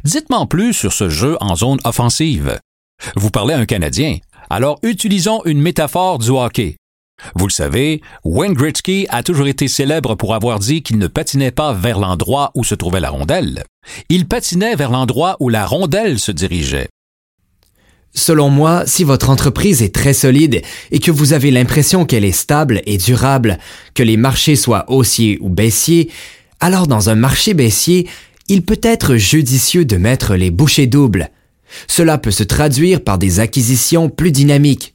Dites-moi 0.04 0.46
plus 0.48 0.74
sur 0.74 0.94
ce 0.94 1.10
jeu 1.10 1.38
en 1.40 1.56
zone 1.56 1.80
offensive. 1.84 2.60
Vous 3.16 3.32
parlez 3.32 3.54
à 3.54 3.60
un 3.60 3.66
Canadien, 3.66 4.18
alors 4.50 4.80
utilisons 4.84 5.44
une 5.46 5.62
métaphore 5.62 6.20
du 6.20 6.30
hockey. 6.30 6.76
Vous 7.36 7.48
le 7.48 7.52
savez, 7.52 8.02
Wayne 8.24 8.54
Gretzky 8.54 9.06
a 9.10 9.24
toujours 9.24 9.48
été 9.48 9.68
célèbre 9.68 10.16
pour 10.16 10.34
avoir 10.34 10.60
dit 10.60 10.82
qu'il 10.82 10.98
ne 10.98 11.08
patinait 11.08 11.52
pas 11.52 11.74
vers 11.74 12.00
l'endroit 12.00 12.52
où 12.56 12.64
se 12.64 12.76
trouvait 12.76 13.00
la 13.00 13.10
rondelle. 13.10 13.64
Il 14.10 14.28
patinait 14.28 14.76
vers 14.76 14.92
l'endroit 14.92 15.38
où 15.40 15.50
la 15.50 15.66
rondelle 15.66 16.20
se 16.20 16.32
dirigeait. 16.32 16.90
Selon 18.14 18.50
moi, 18.50 18.84
si 18.88 19.04
votre 19.04 19.30
entreprise 19.30 19.82
est 19.82 19.96
très 19.96 20.14
solide 20.14 20.62
et 20.92 21.00
que 21.00 21.12
vous 21.12 21.34
avez 21.34 21.50
l'impression 21.50 22.06
qu'elle 22.06 22.26
est 22.26 22.34
stable 22.34 22.82
et 22.86 22.98
durable, 22.98 23.58
que 23.94 24.04
les 24.04 24.18
marchés 24.18 24.58
soient 24.58 24.86
haussiers 24.92 25.38
ou 25.42 25.50
baissiers, 25.50 26.10
alors 26.60 26.88
dans 26.88 27.10
un 27.10 27.16
marché 27.16 27.54
baissier, 27.54 28.10
il 28.50 28.64
peut 28.64 28.82
être 28.84 29.16
judicieux 29.16 29.86
de 29.86 29.96
mettre 29.96 30.36
les 30.36 30.52
bouchées 30.52 30.88
doubles. 30.88 31.30
Cela 31.88 32.18
peut 32.18 32.32
se 32.32 32.44
traduire 32.44 33.04
par 33.04 33.18
des 33.18 33.40
acquisitions 33.40 34.10
plus 34.10 34.32
dynamiques, 34.32 34.94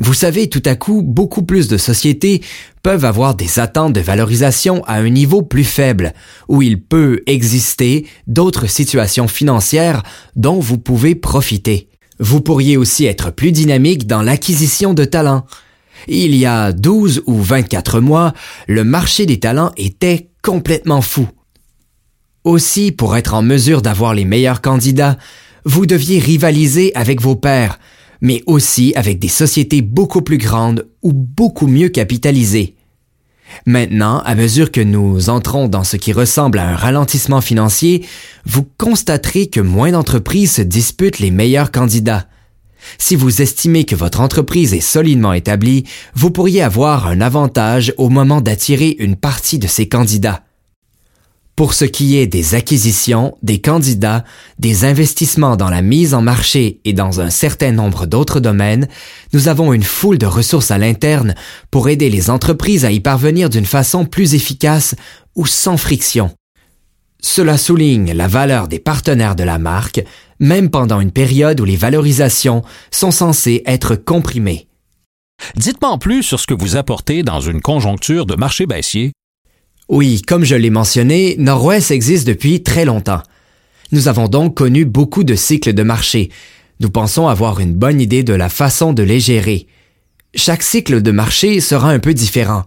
vous 0.00 0.14
savez, 0.14 0.48
tout 0.48 0.62
à 0.64 0.76
coup, 0.76 1.02
beaucoup 1.02 1.42
plus 1.42 1.66
de 1.66 1.76
sociétés 1.76 2.40
peuvent 2.84 3.04
avoir 3.04 3.34
des 3.34 3.58
attentes 3.58 3.92
de 3.92 4.00
valorisation 4.00 4.84
à 4.84 4.94
un 4.94 5.08
niveau 5.10 5.42
plus 5.42 5.64
faible, 5.64 6.14
où 6.48 6.62
il 6.62 6.80
peut 6.80 7.20
exister 7.26 8.06
d'autres 8.28 8.68
situations 8.68 9.26
financières 9.26 10.04
dont 10.36 10.60
vous 10.60 10.78
pouvez 10.78 11.16
profiter. 11.16 11.88
Vous 12.20 12.40
pourriez 12.40 12.76
aussi 12.76 13.06
être 13.06 13.32
plus 13.32 13.50
dynamique 13.50 14.06
dans 14.06 14.22
l'acquisition 14.22 14.94
de 14.94 15.04
talents. 15.04 15.46
Il 16.06 16.32
y 16.36 16.46
a 16.46 16.70
12 16.70 17.24
ou 17.26 17.42
24 17.42 18.00
mois, 18.00 18.34
le 18.68 18.84
marché 18.84 19.26
des 19.26 19.40
talents 19.40 19.72
était 19.76 20.30
complètement 20.42 21.02
fou. 21.02 21.28
Aussi, 22.44 22.92
pour 22.92 23.16
être 23.16 23.34
en 23.34 23.42
mesure 23.42 23.82
d'avoir 23.82 24.14
les 24.14 24.24
meilleurs 24.24 24.62
candidats, 24.62 25.18
vous 25.64 25.86
deviez 25.86 26.18
rivaliser 26.18 26.94
avec 26.94 27.20
vos 27.20 27.36
pairs, 27.36 27.78
mais 28.20 28.42
aussi 28.46 28.92
avec 28.96 29.18
des 29.18 29.28
sociétés 29.28 29.82
beaucoup 29.82 30.22
plus 30.22 30.38
grandes 30.38 30.86
ou 31.02 31.12
beaucoup 31.12 31.66
mieux 31.66 31.88
capitalisées. 31.88 32.74
Maintenant, 33.66 34.18
à 34.20 34.34
mesure 34.34 34.70
que 34.70 34.80
nous 34.80 35.30
entrons 35.30 35.68
dans 35.68 35.84
ce 35.84 35.96
qui 35.96 36.12
ressemble 36.12 36.58
à 36.58 36.68
un 36.68 36.76
ralentissement 36.76 37.40
financier, 37.40 38.04
vous 38.44 38.66
constaterez 38.76 39.48
que 39.48 39.60
moins 39.60 39.92
d'entreprises 39.92 40.52
se 40.52 40.62
disputent 40.62 41.18
les 41.18 41.30
meilleurs 41.30 41.72
candidats. 41.72 42.26
Si 42.98 43.16
vous 43.16 43.42
estimez 43.42 43.84
que 43.84 43.96
votre 43.96 44.20
entreprise 44.20 44.74
est 44.74 44.80
solidement 44.80 45.32
établie, 45.32 45.84
vous 46.14 46.30
pourriez 46.30 46.62
avoir 46.62 47.06
un 47.06 47.20
avantage 47.20 47.92
au 47.96 48.08
moment 48.08 48.40
d'attirer 48.40 48.96
une 48.98 49.16
partie 49.16 49.58
de 49.58 49.66
ces 49.66 49.88
candidats. 49.88 50.44
Pour 51.58 51.74
ce 51.74 51.84
qui 51.84 52.16
est 52.16 52.28
des 52.28 52.54
acquisitions, 52.54 53.36
des 53.42 53.60
candidats, 53.60 54.22
des 54.60 54.84
investissements 54.84 55.56
dans 55.56 55.70
la 55.70 55.82
mise 55.82 56.14
en 56.14 56.22
marché 56.22 56.80
et 56.84 56.92
dans 56.92 57.20
un 57.20 57.30
certain 57.30 57.72
nombre 57.72 58.06
d'autres 58.06 58.38
domaines, 58.38 58.86
nous 59.32 59.48
avons 59.48 59.72
une 59.72 59.82
foule 59.82 60.18
de 60.18 60.26
ressources 60.26 60.70
à 60.70 60.78
l'interne 60.78 61.34
pour 61.72 61.88
aider 61.88 62.10
les 62.10 62.30
entreprises 62.30 62.84
à 62.84 62.92
y 62.92 63.00
parvenir 63.00 63.50
d'une 63.50 63.64
façon 63.64 64.04
plus 64.04 64.36
efficace 64.36 64.94
ou 65.34 65.46
sans 65.46 65.76
friction. 65.76 66.30
Cela 67.20 67.58
souligne 67.58 68.12
la 68.12 68.28
valeur 68.28 68.68
des 68.68 68.78
partenaires 68.78 69.34
de 69.34 69.42
la 69.42 69.58
marque, 69.58 70.04
même 70.38 70.70
pendant 70.70 71.00
une 71.00 71.10
période 71.10 71.60
où 71.60 71.64
les 71.64 71.74
valorisations 71.74 72.62
sont 72.92 73.10
censées 73.10 73.64
être 73.66 73.96
comprimées. 73.96 74.68
Dites-moi 75.56 75.90
en 75.90 75.98
plus 75.98 76.22
sur 76.22 76.38
ce 76.38 76.46
que 76.46 76.54
vous 76.54 76.76
apportez 76.76 77.24
dans 77.24 77.40
une 77.40 77.60
conjoncture 77.60 78.26
de 78.26 78.36
marché 78.36 78.66
baissier 78.66 79.10
oui, 79.88 80.20
comme 80.20 80.44
je 80.44 80.54
l'ai 80.54 80.70
mentionné, 80.70 81.36
Nord-Ouest 81.38 81.90
existe 81.90 82.26
depuis 82.26 82.62
très 82.62 82.84
longtemps. 82.84 83.22
Nous 83.90 84.08
avons 84.08 84.28
donc 84.28 84.54
connu 84.54 84.84
beaucoup 84.84 85.24
de 85.24 85.34
cycles 85.34 85.72
de 85.72 85.82
marché. 85.82 86.30
Nous 86.80 86.90
pensons 86.90 87.26
avoir 87.26 87.58
une 87.58 87.72
bonne 87.72 88.00
idée 88.00 88.22
de 88.22 88.34
la 88.34 88.50
façon 88.50 88.92
de 88.92 89.02
les 89.02 89.18
gérer. 89.18 89.66
Chaque 90.34 90.62
cycle 90.62 91.00
de 91.00 91.10
marché 91.10 91.60
sera 91.60 91.90
un 91.90 91.98
peu 92.00 92.12
différent. 92.12 92.64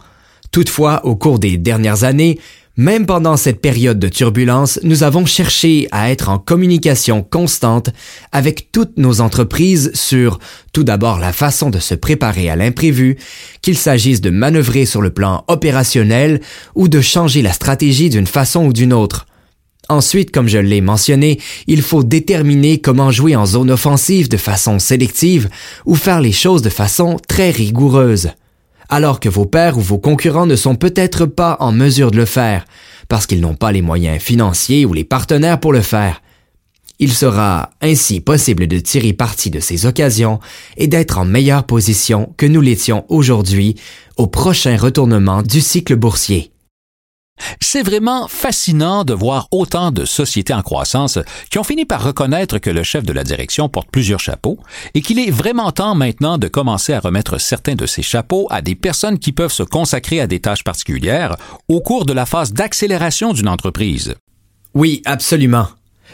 Toutefois, 0.52 1.06
au 1.06 1.16
cours 1.16 1.38
des 1.38 1.58
dernières 1.58 2.04
années, 2.04 2.40
même 2.78 3.06
pendant 3.06 3.36
cette 3.36 3.62
période 3.62 4.00
de 4.00 4.08
turbulence, 4.08 4.80
nous 4.84 5.04
avons 5.04 5.26
cherché 5.26 5.88
à 5.92 6.10
être 6.10 6.30
en 6.30 6.40
communication 6.40 7.22
constante 7.22 7.90
avec 8.32 8.72
toutes 8.72 8.98
nos 8.98 9.20
entreprises 9.20 9.92
sur 9.94 10.40
tout 10.72 10.84
d'abord 10.84 11.20
la 11.20 11.34
façon 11.34 11.70
de 11.70 11.80
se 11.80 11.96
préparer 11.96 12.50
à 12.50 12.56
l'imprévu, 12.56 13.18
qu'il 13.62 13.78
s'agisse 13.78 14.22
de 14.22 14.30
manœuvrer 14.30 14.86
sur 14.86 15.02
le 15.02 15.10
plan 15.10 15.44
opérationnel 15.48 16.40
ou 16.74 16.88
de 16.88 17.02
changer 17.02 17.42
la 17.42 17.52
stratégie 17.52 18.10
d'une 18.10 18.28
façon 18.28 18.66
ou 18.66 18.74
d'une 18.74 18.94
autre. 18.94 19.28
Ensuite, 19.90 20.32
comme 20.32 20.48
je 20.48 20.58
l'ai 20.58 20.80
mentionné, 20.80 21.40
il 21.68 21.82
faut 21.82 22.04
déterminer 22.04 22.80
comment 22.80 23.12
jouer 23.12 23.36
en 23.36 23.46
zone 23.46 23.72
offensive 23.72 24.30
de 24.30 24.38
façon 24.38 24.80
sélective 24.80 25.50
ou 25.86 25.96
faire 25.96 26.22
les 26.22 26.32
choses 26.32 26.62
de 26.62 26.70
façon 26.70 27.18
très 27.28 27.50
rigoureuse 27.50 28.30
alors 28.92 29.20
que 29.22 29.30
vos 29.30 29.46
pairs 29.46 29.78
ou 29.78 29.82
vos 29.82 29.98
concurrents 29.98 30.46
ne 30.46 30.58
sont 30.58 30.76
peut-être 30.76 31.26
pas 31.26 31.58
en 31.62 31.72
mesure 31.72 32.12
de 32.12 32.18
le 32.18 32.26
faire, 32.26 32.66
parce 33.08 33.26
qu'ils 33.26 33.42
n'ont 33.42 33.56
pas 33.56 33.72
les 33.72 33.82
moyens 33.82 34.22
financiers 34.22 34.86
ou 34.86 34.94
les 34.94 35.06
partenaires 35.06 35.60
pour 35.60 35.74
le 35.74 35.82
faire. 35.82 36.22
Il 37.00 37.12
sera 37.12 37.72
ainsi 37.82 38.20
possible 38.20 38.68
de 38.68 38.78
tirer 38.78 39.14
parti 39.14 39.50
de 39.50 39.60
ces 39.60 39.88
occasions 39.88 40.40
et 40.78 40.88
d'être 40.88 41.18
en 41.18 41.26
meilleure 41.26 41.64
position 41.64 42.32
que 42.38 42.46
nous 42.46 42.62
l'étions 42.62 43.06
aujourd'hui 43.10 43.76
au 44.18 44.28
prochain 44.28 44.78
retournement 44.78 45.42
du 45.42 45.62
cycle 45.62 45.96
boursier. 45.96 46.51
C'est 47.60 47.84
vraiment 47.84 48.28
fascinant 48.28 49.04
de 49.04 49.14
voir 49.14 49.48
autant 49.52 49.92
de 49.92 50.06
sociétés 50.06 50.54
en 50.54 50.62
croissance 50.62 51.20
qui 51.50 51.60
ont 51.60 51.64
fini 51.64 51.86
par 51.86 52.04
reconnaître 52.04 52.58
que 52.60 52.70
le 52.70 52.84
chef 52.84 53.04
de 53.04 53.14
la 53.14 53.24
direction 53.24 53.70
porte 53.70 53.90
plusieurs 53.92 54.20
chapeaux 54.20 54.58
et 54.94 55.02
qu'il 55.02 55.20
est 55.20 55.32
vraiment 55.32 55.72
temps 55.72 55.96
maintenant 55.96 56.38
de 56.38 56.48
commencer 56.48 56.94
à 56.94 57.00
remettre 57.00 57.40
certains 57.40 57.76
de 57.76 57.86
ces 57.86 58.02
chapeaux 58.02 58.48
à 58.50 58.62
des 58.62 58.76
personnes 58.76 59.20
qui 59.20 59.32
peuvent 59.32 59.52
se 59.52 59.64
consacrer 59.64 60.20
à 60.20 60.28
des 60.28 60.40
tâches 60.40 60.64
particulières 60.64 61.36
au 61.68 61.82
cours 61.82 62.06
de 62.06 62.14
la 62.14 62.26
phase 62.26 62.54
d'accélération 62.54 63.34
d'une 63.34 63.48
entreprise. 63.48 64.16
Oui, 64.74 65.02
absolument. 65.06 65.68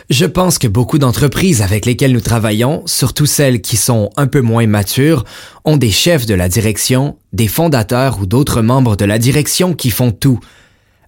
Je 0.09 0.25
pense 0.25 0.57
que 0.57 0.67
beaucoup 0.67 0.99
d'entreprises 0.99 1.61
avec 1.61 1.85
lesquelles 1.85 2.13
nous 2.13 2.21
travaillons, 2.21 2.83
surtout 2.85 3.25
celles 3.25 3.61
qui 3.61 3.77
sont 3.77 4.09
un 4.15 4.27
peu 4.27 4.41
moins 4.41 4.67
matures, 4.67 5.25
ont 5.65 5.77
des 5.77 5.91
chefs 5.91 6.25
de 6.25 6.33
la 6.33 6.49
direction, 6.49 7.17
des 7.33 7.47
fondateurs 7.47 8.19
ou 8.21 8.25
d'autres 8.25 8.61
membres 8.61 8.95
de 8.95 9.05
la 9.05 9.19
direction 9.19 9.73
qui 9.73 9.89
font 9.89 10.11
tout, 10.11 10.39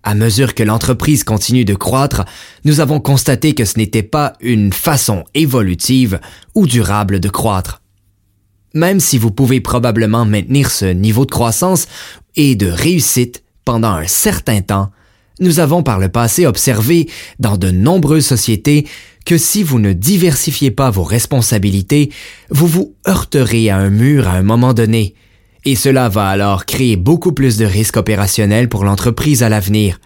à 0.03 0.15
mesure 0.15 0.56
que 0.56 0.63
l'entreprise 0.63 1.24
continue 1.24 1.65
de 1.65 1.75
croître, 1.75 2.25
nous 2.65 2.79
avons 2.79 3.00
constaté 3.00 3.53
que 3.53 3.65
ce 3.65 3.77
n'était 3.77 4.03
pas 4.03 4.34
une 4.39 4.74
façon 4.74 5.24
évolutive 5.34 6.20
ou 6.56 6.68
durable 6.68 7.20
de 7.20 7.29
croître. 7.29 7.82
Même 8.74 9.00
si 9.00 9.18
vous 9.18 9.32
pouvez 9.32 9.62
probablement 9.62 10.25
maintenir 10.25 10.70
ce 10.70 10.86
niveau 10.86 11.25
de 11.25 11.32
croissance 11.32 11.88
et 12.36 12.56
de 12.56 12.68
réussite 12.68 13.44
pendant 13.65 13.91
un 13.91 14.08
certain 14.08 14.62
temps, 14.62 14.91
nous 15.39 15.60
avons 15.60 15.84
par 15.84 16.00
le 16.00 16.10
passé 16.10 16.46
observé 16.46 17.10
dans 17.39 17.58
de 17.58 17.72
nombreuses 17.72 18.25
sociétés 18.25 18.88
que 19.25 19.38
si 19.38 19.63
vous 19.63 19.79
ne 19.79 19.94
diversifiez 19.94 20.72
pas 20.72 20.89
vos 20.89 21.03
responsabilités, 21.03 22.12
vous 22.50 22.68
vous 22.68 22.96
heurterez 23.08 23.70
à 23.70 23.77
un 23.77 23.89
mur 23.89 24.27
à 24.27 24.34
un 24.34 24.44
moment 24.44 24.74
donné, 24.74 25.15
et 25.66 25.75
cela 25.75 26.10
va 26.10 26.28
alors 26.28 26.66
créer 26.66 26.96
beaucoup 26.96 27.32
plus 27.32 27.58
de 27.58 27.66
risques 27.66 27.98
opérationnels 27.98 28.70
pour 28.70 28.84
l'entreprise 28.84 29.44
à 29.44 29.50
l'avenir. 29.50 30.00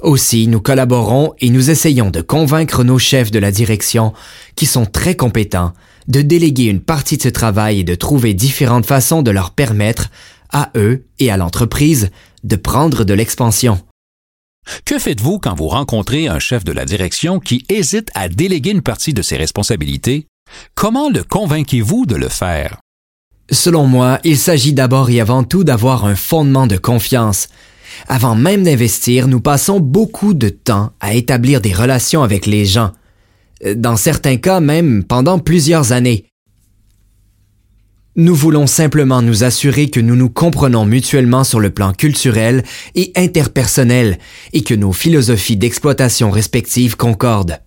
Aussi, 0.00 0.46
nous 0.48 0.60
collaborons 0.60 1.34
et 1.40 1.50
nous 1.50 1.70
essayons 1.70 2.10
de 2.10 2.20
convaincre 2.20 2.84
nos 2.84 2.98
chefs 2.98 3.30
de 3.30 3.38
la 3.38 3.50
direction, 3.50 4.12
qui 4.56 4.66
sont 4.66 4.86
très 4.86 5.14
compétents, 5.14 5.72
de 6.08 6.22
déléguer 6.22 6.64
une 6.64 6.80
partie 6.80 7.16
de 7.16 7.22
ce 7.22 7.28
travail 7.28 7.80
et 7.80 7.84
de 7.84 7.94
trouver 7.94 8.34
différentes 8.34 8.86
façons 8.86 9.22
de 9.22 9.30
leur 9.30 9.50
permettre, 9.52 10.10
à 10.50 10.70
eux 10.76 11.06
et 11.18 11.30
à 11.30 11.36
l'entreprise, 11.36 12.10
de 12.44 12.56
prendre 12.56 13.04
de 13.04 13.14
l'expansion. 13.14 13.80
Que 14.84 14.98
faites-vous 14.98 15.38
quand 15.38 15.54
vous 15.54 15.68
rencontrez 15.68 16.26
un 16.28 16.38
chef 16.38 16.64
de 16.64 16.72
la 16.72 16.84
direction 16.84 17.38
qui 17.38 17.64
hésite 17.68 18.10
à 18.14 18.28
déléguer 18.28 18.70
une 18.70 18.82
partie 18.82 19.12
de 19.12 19.22
ses 19.22 19.36
responsabilités? 19.36 20.26
Comment 20.74 21.10
le 21.10 21.22
convainquez-vous 21.22 22.06
de 22.06 22.16
le 22.16 22.28
faire? 22.28 22.78
Selon 23.50 23.86
moi, 23.86 24.20
il 24.24 24.38
s'agit 24.38 24.72
d'abord 24.72 25.10
et 25.10 25.20
avant 25.20 25.44
tout 25.44 25.64
d'avoir 25.64 26.04
un 26.06 26.16
fondement 26.16 26.66
de 26.66 26.76
confiance. 26.76 27.48
Avant 28.08 28.34
même 28.34 28.64
d'investir, 28.64 29.28
nous 29.28 29.40
passons 29.40 29.80
beaucoup 29.80 30.34
de 30.34 30.48
temps 30.48 30.92
à 31.00 31.14
établir 31.14 31.60
des 31.60 31.72
relations 31.72 32.22
avec 32.22 32.46
les 32.46 32.64
gens. 32.64 32.92
Dans 33.76 33.96
certains 33.96 34.36
cas 34.36 34.60
même 34.60 35.04
pendant 35.04 35.38
plusieurs 35.38 35.92
années. 35.92 36.26
Nous 38.16 38.34
voulons 38.34 38.68
simplement 38.68 39.22
nous 39.22 39.42
assurer 39.42 39.90
que 39.90 39.98
nous 39.98 40.14
nous 40.14 40.30
comprenons 40.30 40.86
mutuellement 40.86 41.42
sur 41.42 41.58
le 41.58 41.70
plan 41.70 41.92
culturel 41.92 42.62
et 42.94 43.12
interpersonnel 43.16 44.18
et 44.52 44.62
que 44.62 44.74
nos 44.74 44.92
philosophies 44.92 45.56
d'exploitation 45.56 46.30
respectives 46.30 46.96
concordent. 46.96 47.58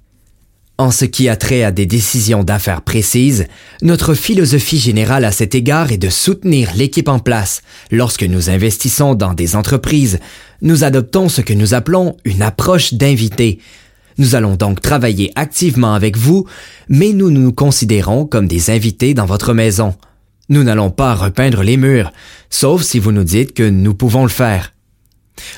En 0.79 0.91
ce 0.91 1.05
qui 1.05 1.27
a 1.27 1.35
trait 1.35 1.63
à 1.63 1.71
des 1.71 1.87
décisions 1.87 2.43
d'affaires 2.43 2.83
précises, 2.83 3.47
notre 3.81 4.13
philosophie 4.13 4.77
générale 4.77 5.25
à 5.25 5.31
cet 5.31 5.55
égard 5.55 5.91
est 5.91 5.97
de 5.97 6.09
soutenir 6.09 6.69
l'équipe 6.75 7.09
en 7.09 7.17
place. 7.17 7.63
Lorsque 7.89 8.23
nous 8.23 8.51
investissons 8.51 9.15
dans 9.15 9.33
des 9.33 9.55
entreprises, 9.55 10.19
nous 10.61 10.83
adoptons 10.83 11.29
ce 11.29 11.41
que 11.41 11.53
nous 11.53 11.73
appelons 11.73 12.15
une 12.25 12.43
approche 12.43 12.93
d'invité. 12.93 13.59
Nous 14.19 14.35
allons 14.35 14.55
donc 14.55 14.79
travailler 14.79 15.31
activement 15.35 15.95
avec 15.95 16.15
vous, 16.15 16.45
mais 16.89 17.11
nous 17.11 17.31
nous 17.31 17.51
considérons 17.51 18.27
comme 18.27 18.47
des 18.47 18.69
invités 18.69 19.15
dans 19.15 19.25
votre 19.25 19.55
maison. 19.55 19.95
Nous 20.49 20.63
n'allons 20.63 20.91
pas 20.91 21.15
repeindre 21.15 21.63
les 21.63 21.77
murs, 21.77 22.11
sauf 22.51 22.83
si 22.83 22.99
vous 22.99 23.11
nous 23.11 23.23
dites 23.23 23.55
que 23.55 23.67
nous 23.67 23.95
pouvons 23.95 24.23
le 24.23 24.29
faire. 24.29 24.73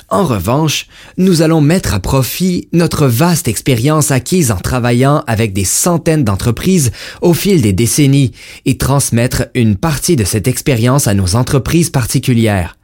En 0.09 0.25
revanche, 0.25 0.87
nous 1.17 1.41
allons 1.41 1.61
mettre 1.61 1.93
à 1.93 1.99
profit 1.99 2.67
notre 2.73 3.07
vaste 3.07 3.47
expérience 3.47 4.11
acquise 4.11 4.51
en 4.51 4.57
travaillant 4.57 5.23
avec 5.27 5.53
des 5.53 5.63
centaines 5.65 6.23
d'entreprises 6.23 6.91
au 7.21 7.33
fil 7.33 7.61
des 7.61 7.73
décennies 7.73 8.31
et 8.65 8.77
transmettre 8.77 9.47
une 9.55 9.75
partie 9.75 10.15
de 10.15 10.23
cette 10.23 10.47
expérience 10.47 11.07
à 11.07 11.13
nos 11.13 11.35
entreprises 11.35 11.89
particulières. 11.89 12.77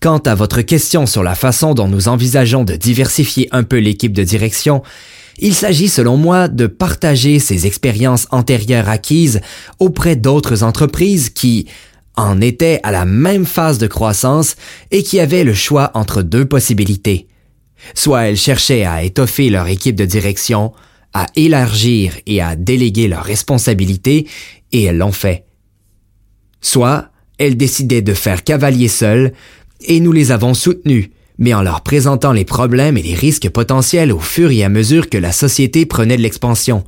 Quant 0.00 0.18
à 0.18 0.34
votre 0.34 0.62
question 0.62 1.06
sur 1.06 1.22
la 1.22 1.34
façon 1.34 1.74
dont 1.74 1.88
nous 1.88 2.08
envisageons 2.08 2.64
de 2.64 2.76
diversifier 2.76 3.48
un 3.52 3.62
peu 3.62 3.78
l'équipe 3.78 4.12
de 4.12 4.24
direction, 4.24 4.82
il 5.38 5.54
s'agit 5.54 5.88
selon 5.88 6.16
moi 6.16 6.48
de 6.48 6.66
partager 6.66 7.38
ces 7.38 7.66
expériences 7.66 8.26
antérieures 8.30 8.88
acquises 8.88 9.40
auprès 9.78 10.14
d'autres 10.14 10.62
entreprises 10.62 11.30
qui 11.30 11.66
en 12.22 12.40
étaient 12.40 12.80
à 12.82 12.90
la 12.90 13.04
même 13.04 13.46
phase 13.46 13.78
de 13.78 13.86
croissance 13.86 14.56
et 14.90 15.02
qui 15.02 15.20
avaient 15.20 15.44
le 15.44 15.54
choix 15.54 15.90
entre 15.94 16.22
deux 16.22 16.44
possibilités. 16.44 17.26
Soit 17.94 18.28
elles 18.28 18.36
cherchaient 18.36 18.84
à 18.84 19.02
étoffer 19.02 19.50
leur 19.50 19.66
équipe 19.66 19.96
de 19.96 20.04
direction, 20.04 20.72
à 21.12 21.26
élargir 21.36 22.18
et 22.26 22.40
à 22.40 22.56
déléguer 22.56 23.08
leurs 23.08 23.24
responsabilités, 23.24 24.26
et 24.72 24.84
elles 24.84 24.98
l'ont 24.98 25.12
fait. 25.12 25.44
Soit 26.60 27.10
elles 27.38 27.56
décidaient 27.56 28.02
de 28.02 28.14
faire 28.14 28.44
cavalier 28.44 28.88
seul, 28.88 29.32
et 29.80 30.00
nous 30.00 30.12
les 30.12 30.30
avons 30.30 30.54
soutenues, 30.54 31.10
mais 31.38 31.54
en 31.54 31.62
leur 31.62 31.80
présentant 31.80 32.32
les 32.32 32.44
problèmes 32.44 32.96
et 32.96 33.02
les 33.02 33.14
risques 33.14 33.48
potentiels 33.48 34.12
au 34.12 34.20
fur 34.20 34.50
et 34.50 34.62
à 34.62 34.68
mesure 34.68 35.10
que 35.10 35.18
la 35.18 35.32
société 35.32 35.86
prenait 35.86 36.16
de 36.16 36.22
l'expansion. 36.22 36.84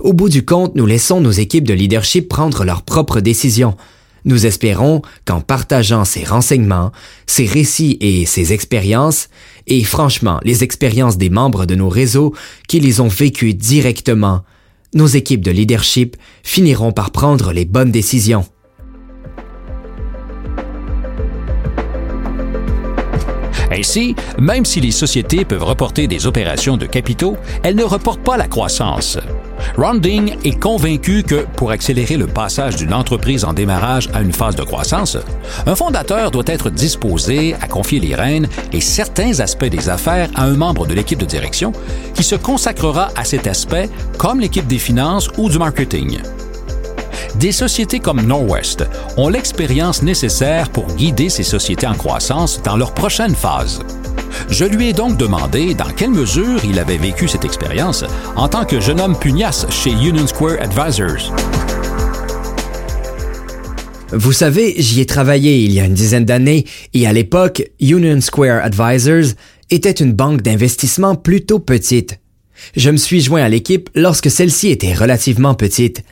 Au 0.00 0.12
bout 0.12 0.28
du 0.28 0.44
compte, 0.44 0.74
nous 0.74 0.86
laissons 0.86 1.20
nos 1.20 1.30
équipes 1.30 1.66
de 1.66 1.74
leadership 1.74 2.28
prendre 2.28 2.64
leurs 2.64 2.82
propres 2.82 3.20
décisions. 3.20 3.76
Nous 4.24 4.46
espérons 4.46 5.02
qu'en 5.24 5.40
partageant 5.40 6.04
ces 6.04 6.24
renseignements, 6.24 6.92
ces 7.26 7.46
récits 7.46 7.96
et 8.00 8.26
ces 8.26 8.52
expériences, 8.52 9.28
et 9.66 9.84
franchement 9.84 10.40
les 10.42 10.64
expériences 10.64 11.18
des 11.18 11.30
membres 11.30 11.66
de 11.66 11.74
nos 11.74 11.88
réseaux 11.88 12.34
qui 12.66 12.80
les 12.80 13.00
ont 13.00 13.08
vécues 13.08 13.54
directement, 13.54 14.42
nos 14.94 15.06
équipes 15.06 15.44
de 15.44 15.50
leadership 15.50 16.16
finiront 16.42 16.92
par 16.92 17.10
prendre 17.10 17.52
les 17.52 17.64
bonnes 17.64 17.92
décisions. 17.92 18.46
Ainsi, 23.70 24.14
même 24.38 24.64
si 24.64 24.80
les 24.80 24.90
sociétés 24.90 25.44
peuvent 25.44 25.64
reporter 25.64 26.06
des 26.06 26.26
opérations 26.26 26.76
de 26.76 26.86
capitaux, 26.86 27.36
elles 27.62 27.76
ne 27.76 27.84
reportent 27.84 28.22
pas 28.22 28.36
la 28.36 28.46
croissance. 28.48 29.18
Ronding 29.76 30.36
est 30.44 30.58
convaincu 30.58 31.22
que 31.22 31.46
pour 31.56 31.70
accélérer 31.70 32.16
le 32.16 32.26
passage 32.26 32.76
d'une 32.76 32.94
entreprise 32.94 33.44
en 33.44 33.52
démarrage 33.52 34.08
à 34.14 34.22
une 34.22 34.32
phase 34.32 34.56
de 34.56 34.62
croissance, 34.62 35.16
un 35.66 35.74
fondateur 35.74 36.30
doit 36.30 36.44
être 36.46 36.70
disposé 36.70 37.54
à 37.60 37.66
confier 37.66 38.00
les 38.00 38.14
rênes 38.14 38.48
et 38.72 38.80
certains 38.80 39.40
aspects 39.40 39.64
des 39.64 39.88
affaires 39.88 40.30
à 40.34 40.44
un 40.44 40.54
membre 40.54 40.86
de 40.86 40.94
l'équipe 40.94 41.18
de 41.18 41.26
direction 41.26 41.72
qui 42.14 42.22
se 42.22 42.34
consacrera 42.34 43.08
à 43.16 43.24
cet 43.24 43.46
aspect 43.46 43.88
comme 44.16 44.40
l'équipe 44.40 44.66
des 44.66 44.78
finances 44.78 45.28
ou 45.36 45.48
du 45.48 45.58
marketing 45.58 46.18
des 47.36 47.52
sociétés 47.52 48.00
comme 48.00 48.22
Norwest 48.22 48.84
ont 49.16 49.28
l'expérience 49.28 50.02
nécessaire 50.02 50.70
pour 50.70 50.86
guider 50.94 51.28
ces 51.28 51.42
sociétés 51.42 51.86
en 51.86 51.94
croissance 51.94 52.60
dans 52.62 52.76
leur 52.76 52.92
prochaine 52.92 53.34
phase. 53.34 53.80
Je 54.50 54.64
lui 54.64 54.88
ai 54.88 54.92
donc 54.92 55.16
demandé 55.16 55.74
dans 55.74 55.90
quelle 55.90 56.10
mesure 56.10 56.64
il 56.64 56.78
avait 56.78 56.96
vécu 56.96 57.28
cette 57.28 57.44
expérience 57.44 58.04
en 58.36 58.48
tant 58.48 58.64
que 58.64 58.80
jeune 58.80 59.00
homme 59.00 59.18
pugnace 59.18 59.66
chez 59.70 59.90
Union 59.90 60.26
Square 60.26 60.60
Advisors. 60.60 61.32
Vous 64.12 64.32
savez, 64.32 64.74
j'y 64.78 65.02
ai 65.02 65.06
travaillé 65.06 65.58
il 65.58 65.72
y 65.72 65.80
a 65.80 65.84
une 65.84 65.94
dizaine 65.94 66.24
d'années 66.24 66.64
et 66.94 67.06
à 67.06 67.12
l'époque, 67.12 67.62
Union 67.78 68.20
Square 68.20 68.64
Advisors 68.64 69.34
était 69.70 69.90
une 69.90 70.12
banque 70.12 70.40
d'investissement 70.40 71.14
plutôt 71.14 71.58
petite. 71.58 72.18
Je 72.74 72.90
me 72.90 72.96
suis 72.96 73.20
joint 73.20 73.42
à 73.42 73.48
l'équipe 73.48 73.90
lorsque 73.94 74.30
celle-ci 74.30 74.68
était 74.68 74.94
relativement 74.94 75.54
petite. 75.54 76.02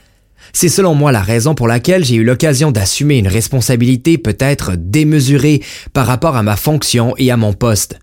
C'est 0.58 0.70
selon 0.70 0.94
moi 0.94 1.12
la 1.12 1.20
raison 1.20 1.54
pour 1.54 1.68
laquelle 1.68 2.02
j'ai 2.02 2.14
eu 2.14 2.24
l'occasion 2.24 2.72
d'assumer 2.72 3.18
une 3.18 3.28
responsabilité 3.28 4.16
peut-être 4.16 4.72
démesurée 4.74 5.62
par 5.92 6.06
rapport 6.06 6.34
à 6.34 6.42
ma 6.42 6.56
fonction 6.56 7.12
et 7.18 7.30
à 7.30 7.36
mon 7.36 7.52
poste. 7.52 7.98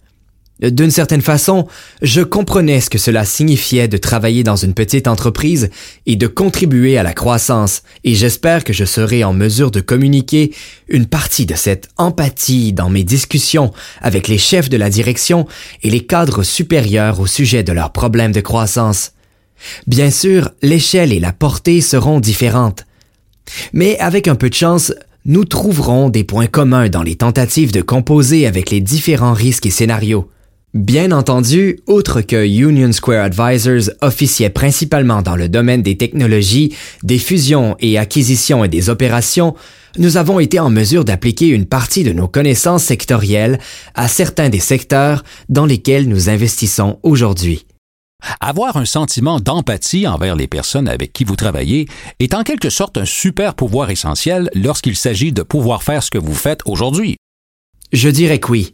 D'une 0.61 0.91
certaine 0.91 1.23
façon, 1.23 1.67
je 2.03 2.21
comprenais 2.21 2.79
ce 2.79 2.91
que 2.91 2.99
cela 2.99 3.25
signifiait 3.25 3.87
de 3.87 3.97
travailler 3.97 4.43
dans 4.43 4.55
une 4.55 4.75
petite 4.75 5.07
entreprise 5.07 5.71
et 6.05 6.15
de 6.15 6.27
contribuer 6.27 6.95
à 6.95 7.01
la 7.01 7.13
croissance, 7.13 7.81
et 8.03 8.13
j'espère 8.13 8.63
que 8.63 8.71
je 8.71 8.85
serai 8.85 9.23
en 9.23 9.33
mesure 9.33 9.71
de 9.71 9.81
communiquer 9.81 10.53
une 10.87 11.07
partie 11.07 11.47
de 11.47 11.55
cette 11.55 11.89
empathie 11.97 12.71
dans 12.71 12.91
mes 12.91 13.03
discussions 13.03 13.73
avec 13.99 14.27
les 14.27 14.37
chefs 14.37 14.69
de 14.69 14.77
la 14.77 14.91
direction 14.91 15.47
et 15.81 15.89
les 15.89 16.05
cadres 16.05 16.43
supérieurs 16.43 17.19
au 17.19 17.25
sujet 17.25 17.63
de 17.63 17.71
leurs 17.71 17.93
problèmes 17.93 18.31
de 18.31 18.41
croissance. 18.41 19.12
Bien 19.87 20.11
sûr, 20.11 20.51
l'échelle 20.61 21.13
et 21.13 21.19
la 21.19 21.33
portée 21.33 21.81
seront 21.81 22.19
différentes. 22.19 22.85
Mais 23.73 23.97
avec 23.99 24.27
un 24.27 24.35
peu 24.35 24.49
de 24.49 24.55
chance, 24.55 24.93
nous 25.25 25.45
trouverons 25.45 26.09
des 26.09 26.23
points 26.23 26.47
communs 26.47 26.89
dans 26.89 27.03
les 27.03 27.15
tentatives 27.15 27.71
de 27.71 27.81
composer 27.81 28.45
avec 28.45 28.69
les 28.69 28.81
différents 28.81 29.33
risques 29.33 29.65
et 29.65 29.71
scénarios. 29.71 30.29
Bien 30.73 31.11
entendu, 31.11 31.79
outre 31.85 32.21
que 32.21 32.47
Union 32.47 32.91
Square 32.91 33.25
Advisors 33.25 33.93
officiait 34.01 34.49
principalement 34.49 35.21
dans 35.21 35.35
le 35.35 35.47
domaine 35.47 35.83
des 35.83 35.97
technologies, 35.97 36.75
des 37.03 37.19
fusions 37.19 37.75
et 37.79 37.99
acquisitions 37.99 38.65
et 38.65 38.69
des 38.69 38.89
opérations, 38.89 39.53
nous 39.99 40.17
avons 40.17 40.39
été 40.39 40.59
en 40.59 40.71
mesure 40.71 41.05
d'appliquer 41.05 41.49
une 41.49 41.67
partie 41.67 42.03
de 42.03 42.11
nos 42.11 42.27
connaissances 42.27 42.85
sectorielles 42.85 43.59
à 43.93 44.07
certains 44.07 44.49
des 44.49 44.59
secteurs 44.59 45.23
dans 45.47 45.67
lesquels 45.67 46.09
nous 46.09 46.29
investissons 46.29 46.97
aujourd'hui. 47.03 47.67
Avoir 48.39 48.77
un 48.77 48.85
sentiment 48.85 49.39
d'empathie 49.39 50.07
envers 50.07 50.35
les 50.35 50.47
personnes 50.47 50.87
avec 50.87 51.13
qui 51.13 51.23
vous 51.23 51.35
travaillez 51.35 51.87
est 52.19 52.33
en 52.33 52.43
quelque 52.43 52.69
sorte 52.69 52.97
un 52.97 53.05
super 53.05 53.55
pouvoir 53.55 53.89
essentiel 53.89 54.49
lorsqu'il 54.55 54.95
s'agit 54.95 55.31
de 55.31 55.43
pouvoir 55.43 55.83
faire 55.83 56.03
ce 56.03 56.11
que 56.11 56.17
vous 56.17 56.35
faites 56.35 56.61
aujourd'hui. 56.65 57.17
Je 57.91 58.09
dirais 58.09 58.39
que 58.39 58.51
oui. 58.51 58.73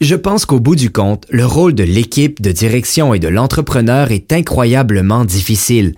Je 0.00 0.14
pense 0.14 0.44
qu'au 0.44 0.60
bout 0.60 0.76
du 0.76 0.90
compte, 0.90 1.26
le 1.30 1.46
rôle 1.46 1.74
de 1.74 1.82
l'équipe 1.82 2.42
de 2.42 2.52
direction 2.52 3.14
et 3.14 3.18
de 3.18 3.28
l'entrepreneur 3.28 4.10
est 4.10 4.32
incroyablement 4.32 5.24
difficile. 5.24 5.94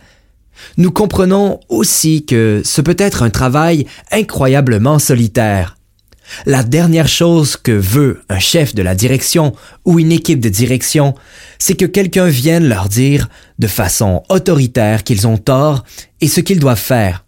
Nous 0.76 0.90
comprenons 0.90 1.60
aussi 1.68 2.24
que 2.24 2.62
ce 2.64 2.80
peut 2.80 2.96
être 2.98 3.22
un 3.22 3.30
travail 3.30 3.86
incroyablement 4.12 4.98
solitaire. 4.98 5.76
La 6.46 6.62
dernière 6.62 7.08
chose 7.08 7.56
que 7.56 7.72
veut 7.72 8.22
un 8.28 8.38
chef 8.38 8.74
de 8.74 8.82
la 8.82 8.94
direction 8.94 9.52
ou 9.84 9.98
une 9.98 10.12
équipe 10.12 10.40
de 10.40 10.48
direction, 10.48 11.14
c'est 11.58 11.74
que 11.74 11.86
quelqu'un 11.86 12.26
vienne 12.28 12.68
leur 12.68 12.88
dire 12.88 13.28
de 13.58 13.66
façon 13.66 14.22
autoritaire 14.28 15.04
qu'ils 15.04 15.26
ont 15.26 15.38
tort 15.38 15.84
et 16.20 16.28
ce 16.28 16.40
qu'ils 16.40 16.60
doivent 16.60 16.78
faire. 16.78 17.24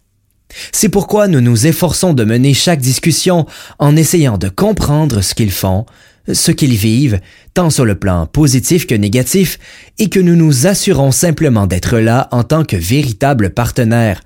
C'est 0.71 0.89
pourquoi 0.89 1.27
nous 1.27 1.41
nous 1.41 1.67
efforçons 1.67 2.13
de 2.13 2.23
mener 2.23 2.53
chaque 2.53 2.79
discussion 2.79 3.45
en 3.79 3.95
essayant 3.95 4.37
de 4.37 4.49
comprendre 4.49 5.21
ce 5.21 5.33
qu'ils 5.33 5.51
font, 5.51 5.85
ce 6.31 6.51
qu'ils 6.51 6.75
vivent, 6.75 7.19
tant 7.53 7.69
sur 7.69 7.85
le 7.85 7.95
plan 7.95 8.27
positif 8.27 8.87
que 8.87 8.95
négatif, 8.95 9.59
et 9.99 10.09
que 10.09 10.19
nous 10.19 10.35
nous 10.35 10.67
assurons 10.67 11.11
simplement 11.11 11.67
d'être 11.67 11.97
là 11.97 12.27
en 12.31 12.43
tant 12.43 12.63
que 12.63 12.75
véritables 12.75 13.49
partenaires. 13.49 14.21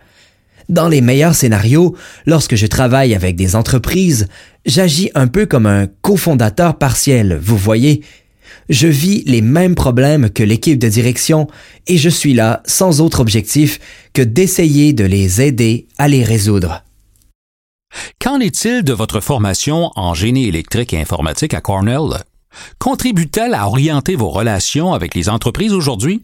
Dans 0.69 0.89
les 0.89 1.01
meilleurs 1.01 1.35
scénarios, 1.35 1.95
lorsque 2.25 2.55
je 2.55 2.67
travaille 2.67 3.15
avec 3.15 3.35
des 3.35 3.55
entreprises, 3.55 4.27
j'agis 4.65 5.09
un 5.15 5.27
peu 5.27 5.45
comme 5.45 5.65
un 5.65 5.87
cofondateur 6.01 6.77
partiel, 6.77 7.39
vous 7.41 7.57
voyez. 7.57 8.01
Je 8.69 8.87
vis 8.87 9.23
les 9.25 9.41
mêmes 9.41 9.75
problèmes 9.75 10.29
que 10.29 10.43
l'équipe 10.43 10.79
de 10.79 10.89
direction 10.89 11.47
et 11.87 11.97
je 11.97 12.09
suis 12.09 12.33
là 12.33 12.61
sans 12.65 12.99
autre 12.99 13.21
objectif 13.21 13.79
que 14.13 14.21
d'essayer 14.21 14.91
de 14.91 15.05
les 15.05 15.41
aider 15.41 15.87
à 15.97 16.09
les 16.09 16.23
résoudre. 16.23 16.83
Qu'en 18.19 18.39
est-il 18.39 18.83
de 18.83 18.93
votre 18.93 19.21
formation 19.21 19.91
en 19.95 20.13
génie 20.13 20.47
électrique 20.47 20.93
et 20.93 20.99
informatique 20.99 21.53
à 21.53 21.61
Cornell? 21.61 22.23
Contribue-t-elle 22.79 23.53
à 23.53 23.67
orienter 23.67 24.15
vos 24.15 24.29
relations 24.29 24.93
avec 24.93 25.15
les 25.15 25.29
entreprises 25.29 25.73
aujourd'hui? 25.73 26.21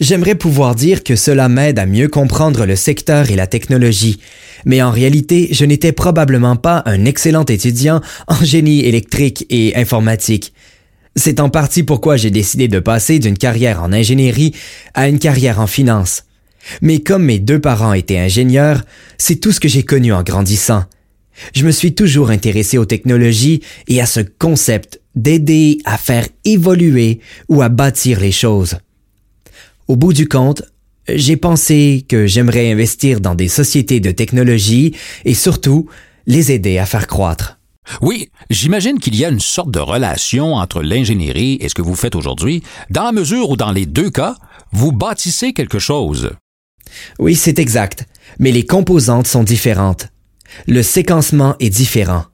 J'aimerais 0.00 0.34
pouvoir 0.34 0.74
dire 0.74 1.04
que 1.04 1.16
cela 1.16 1.48
m'aide 1.48 1.78
à 1.78 1.86
mieux 1.86 2.08
comprendre 2.08 2.66
le 2.66 2.76
secteur 2.76 3.30
et 3.30 3.36
la 3.36 3.46
technologie, 3.46 4.20
mais 4.64 4.82
en 4.82 4.90
réalité, 4.90 5.48
je 5.52 5.64
n'étais 5.64 5.92
probablement 5.92 6.56
pas 6.56 6.82
un 6.86 7.04
excellent 7.04 7.44
étudiant 7.44 8.00
en 8.26 8.44
génie 8.44 8.84
électrique 8.84 9.46
et 9.50 9.76
informatique. 9.76 10.52
C'est 11.14 11.40
en 11.40 11.48
partie 11.48 11.82
pourquoi 11.82 12.16
j'ai 12.16 12.30
décidé 12.30 12.68
de 12.68 12.78
passer 12.78 13.18
d'une 13.18 13.38
carrière 13.38 13.82
en 13.82 13.92
ingénierie 13.92 14.54
à 14.92 15.08
une 15.08 15.18
carrière 15.18 15.60
en 15.60 15.66
finance. 15.66 16.24
Mais 16.82 16.98
comme 16.98 17.24
mes 17.24 17.38
deux 17.38 17.60
parents 17.60 17.94
étaient 17.94 18.18
ingénieurs, 18.18 18.82
c'est 19.16 19.36
tout 19.36 19.52
ce 19.52 19.60
que 19.60 19.68
j'ai 19.68 19.82
connu 19.82 20.12
en 20.12 20.22
grandissant. 20.22 20.84
Je 21.54 21.64
me 21.64 21.70
suis 21.70 21.94
toujours 21.94 22.30
intéressé 22.30 22.76
aux 22.76 22.84
technologies 22.84 23.62
et 23.88 24.00
à 24.00 24.06
ce 24.06 24.20
concept 24.20 25.00
d'aider 25.14 25.78
à 25.84 25.96
faire 25.96 26.26
évoluer 26.44 27.20
ou 27.48 27.62
à 27.62 27.68
bâtir 27.68 28.20
les 28.20 28.32
choses. 28.32 28.76
Au 29.88 29.96
bout 29.96 30.12
du 30.12 30.28
compte, 30.28 30.62
j'ai 31.08 31.36
pensé 31.36 32.04
que 32.08 32.26
j'aimerais 32.26 32.72
investir 32.72 33.20
dans 33.20 33.36
des 33.36 33.46
sociétés 33.46 34.00
de 34.00 34.10
technologie 34.10 34.96
et 35.24 35.34
surtout 35.34 35.88
les 36.26 36.50
aider 36.50 36.78
à 36.78 36.86
faire 36.86 37.06
croître. 37.06 37.58
Oui, 38.02 38.30
j'imagine 38.50 38.98
qu'il 38.98 39.14
y 39.14 39.24
a 39.24 39.28
une 39.28 39.38
sorte 39.38 39.70
de 39.70 39.78
relation 39.78 40.54
entre 40.54 40.82
l'ingénierie 40.82 41.58
et 41.60 41.68
ce 41.68 41.74
que 41.74 41.82
vous 41.82 41.94
faites 41.94 42.16
aujourd'hui, 42.16 42.64
dans 42.90 43.04
la 43.04 43.12
mesure 43.12 43.50
où 43.50 43.56
dans 43.56 43.70
les 43.70 43.86
deux 43.86 44.10
cas, 44.10 44.34
vous 44.72 44.90
bâtissez 44.90 45.52
quelque 45.52 45.78
chose. 45.78 46.30
Oui, 47.20 47.36
c'est 47.36 47.60
exact, 47.60 48.06
mais 48.40 48.50
les 48.50 48.66
composantes 48.66 49.28
sont 49.28 49.44
différentes. 49.44 50.08
Le 50.66 50.82
séquencement 50.82 51.54
est 51.60 51.70
différent. 51.70 52.24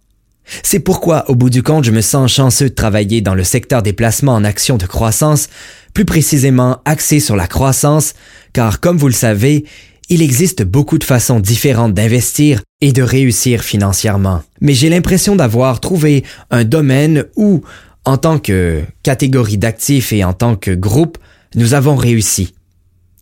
C'est 0.63 0.81
pourquoi, 0.81 1.29
au 1.31 1.35
bout 1.35 1.51
du 1.51 1.63
compte, 1.63 1.85
je 1.85 1.91
me 1.91 2.01
sens 2.01 2.33
chanceux 2.33 2.69
de 2.69 2.75
travailler 2.75 3.21
dans 3.21 3.35
le 3.35 3.45
secteur 3.45 3.83
des 3.83 3.93
placements 3.93 4.35
en 4.35 4.45
actions 4.45 4.77
de 4.77 4.87
croissance, 4.87 5.49
plus 5.95 6.05
précisément 6.05 6.79
axé 6.85 7.21
sur 7.21 7.37
la 7.37 7.47
croissance, 7.47 8.15
car 8.53 8.81
comme 8.81 8.99
vous 8.99 9.09
le 9.09 9.15
savez, 9.15 9.65
il 10.09 10.23
existe 10.23 10.63
beaucoup 10.63 10.99
de 10.99 11.05
façons 11.05 11.41
différentes 11.41 11.95
d'investir 11.95 12.63
et 12.81 12.93
de 12.93 13.03
réussir 13.03 13.63
financièrement. 13.63 14.43
Mais 14.61 14.75
j'ai 14.75 14.89
l'impression 14.89 15.37
d'avoir 15.37 15.81
trouvé 15.81 16.25
un 16.51 16.65
domaine 16.65 17.25
où, 17.37 17.63
en 18.05 18.17
tant 18.17 18.39
que 18.39 18.83
catégorie 19.03 19.59
d'actifs 19.59 20.13
et 20.13 20.25
en 20.25 20.33
tant 20.33 20.57
que 20.57 20.73
groupe, 20.73 21.19
nous 21.55 21.75
avons 21.75 21.97
réussi. 21.97 22.55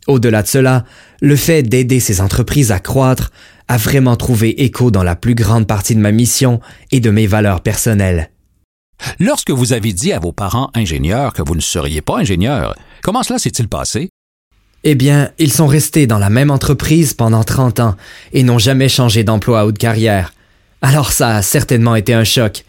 Au-delà 0.06 0.42
de 0.42 0.48
cela, 0.48 0.84
le 1.20 1.36
fait 1.36 1.62
d'aider 1.62 2.00
ces 2.00 2.20
entreprises 2.20 2.72
à 2.72 2.78
croître 2.78 3.30
a 3.68 3.76
vraiment 3.76 4.16
trouvé 4.16 4.64
écho 4.64 4.90
dans 4.90 5.02
la 5.02 5.16
plus 5.16 5.34
grande 5.34 5.66
partie 5.66 5.94
de 5.94 6.00
ma 6.00 6.12
mission 6.12 6.60
et 6.90 7.00
de 7.00 7.10
mes 7.10 7.26
valeurs 7.26 7.60
personnelles. 7.60 8.30
Lorsque 9.18 9.50
vous 9.50 9.72
avez 9.72 9.92
dit 9.92 10.12
à 10.12 10.18
vos 10.18 10.32
parents 10.32 10.70
ingénieurs 10.74 11.32
que 11.32 11.42
vous 11.42 11.54
ne 11.54 11.60
seriez 11.60 12.00
pas 12.00 12.18
ingénieur, 12.18 12.74
comment 13.02 13.22
cela 13.22 13.38
s'est-il 13.38 13.68
passé? 13.68 14.10
Eh 14.82 14.94
bien, 14.94 15.30
ils 15.38 15.52
sont 15.52 15.66
restés 15.66 16.06
dans 16.06 16.18
la 16.18 16.30
même 16.30 16.50
entreprise 16.50 17.12
pendant 17.12 17.44
30 17.44 17.80
ans 17.80 17.96
et 18.32 18.42
n'ont 18.42 18.58
jamais 18.58 18.88
changé 18.88 19.24
d'emploi 19.24 19.66
ou 19.66 19.72
de 19.72 19.78
carrière. 19.78 20.32
Alors 20.82 21.12
ça 21.12 21.36
a 21.36 21.42
certainement 21.42 21.96
été 21.96 22.14
un 22.14 22.24
choc. 22.24 22.64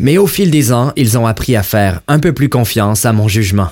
Mais 0.00 0.16
au 0.16 0.26
fil 0.26 0.50
des 0.50 0.72
ans, 0.72 0.92
ils 0.96 1.18
ont 1.18 1.26
appris 1.26 1.54
à 1.54 1.62
faire 1.62 2.00
un 2.08 2.18
peu 2.18 2.32
plus 2.32 2.48
confiance 2.48 3.04
à 3.04 3.12
mon 3.12 3.28
jugement. 3.28 3.68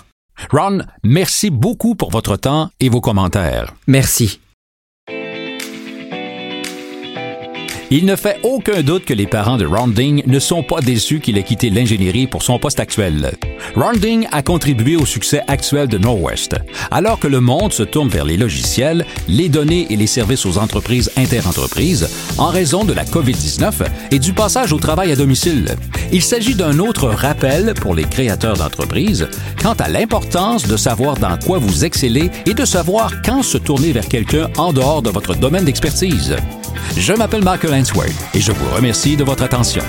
Ron, 0.51 0.81
merci 1.03 1.51
beaucoup 1.51 1.95
pour 1.95 2.11
votre 2.11 2.37
temps 2.37 2.71
et 2.81 2.89
vos 2.89 3.01
commentaires. 3.01 3.75
Merci. 3.87 4.41
Il 7.93 8.05
ne 8.07 8.15
fait 8.15 8.39
aucun 8.45 8.83
doute 8.83 9.05
que 9.05 9.15
les 9.15 9.27
parents 9.27 9.57
de 9.57 9.67
Ronding 9.67 10.23
ne 10.25 10.39
sont 10.39 10.63
pas 10.63 10.81
déçus 10.81 11.19
qu'il 11.19 11.37
ait 11.37 11.43
quitté 11.43 11.71
l'ingénierie 11.71 12.29
pour 12.29 12.45
son 12.45 12.57
poste 12.57 12.79
actuel. 12.79 13.33
Ronding 13.75 14.29
a 14.31 14.43
contribué 14.43 14.95
au 14.95 15.05
succès 15.05 15.43
actuel 15.49 15.89
de 15.89 15.99
Norwest. 15.99 16.55
Alors 16.93 17.19
que 17.19 17.27
le 17.27 17.41
monde 17.41 17.73
se 17.73 17.83
tourne 17.83 18.09
vers 18.09 18.25
les 18.25 18.37
logiciels, 18.37 19.05
les 19.27 19.49
données 19.49 19.89
et 19.91 19.97
les 19.97 20.07
services 20.07 20.47
aux 20.47 20.57
entreprises 20.57 21.11
interentreprises, 21.17 22.09
en 22.39 22.47
raison 22.47 22.85
de 22.85 22.93
la 22.93 23.05
COVID-19 23.05 23.73
et 24.13 24.21
du 24.21 24.35
passage 24.35 24.73
au 24.73 24.79
travail 24.79 25.11
à 25.11 25.17
domicile, 25.17 25.75
il 26.13 26.23
s'agit 26.23 26.55
d'un 26.55 26.79
autre 26.79 27.09
rappel 27.09 27.75
pour 27.75 27.97
les 27.97 28.05
créateurs 28.05 28.57
d'entreprises 28.57 29.29
quant 29.61 29.75
à 29.75 29.89
l'importance 29.89 30.69
de 30.69 30.77
savoir 30.77 31.17
dans 31.17 31.37
quoi 31.39 31.59
vous 31.59 31.85
excellez 31.85 32.31
et 32.47 32.55
de 32.55 32.65
savoir 32.65 33.21
quand 33.23 33.43
se 33.43 33.59
tourner 33.59 33.91
vers 33.91 34.07
quelqu'un 34.07 34.49
en 34.59 34.73
dehors 34.73 35.03
de 35.03 35.11
votre 35.11 35.35
domaine 35.35 35.65
d'expertise. 35.65 36.37
Je 36.97 37.13
m'appelle 37.13 37.43
Mark 37.43 37.65
Et 38.35 38.41
je 38.41 38.53
vous 38.53 38.69
remercie 38.75 39.17
de 39.17 39.25
votre 39.25 39.43
attention. 39.43 39.83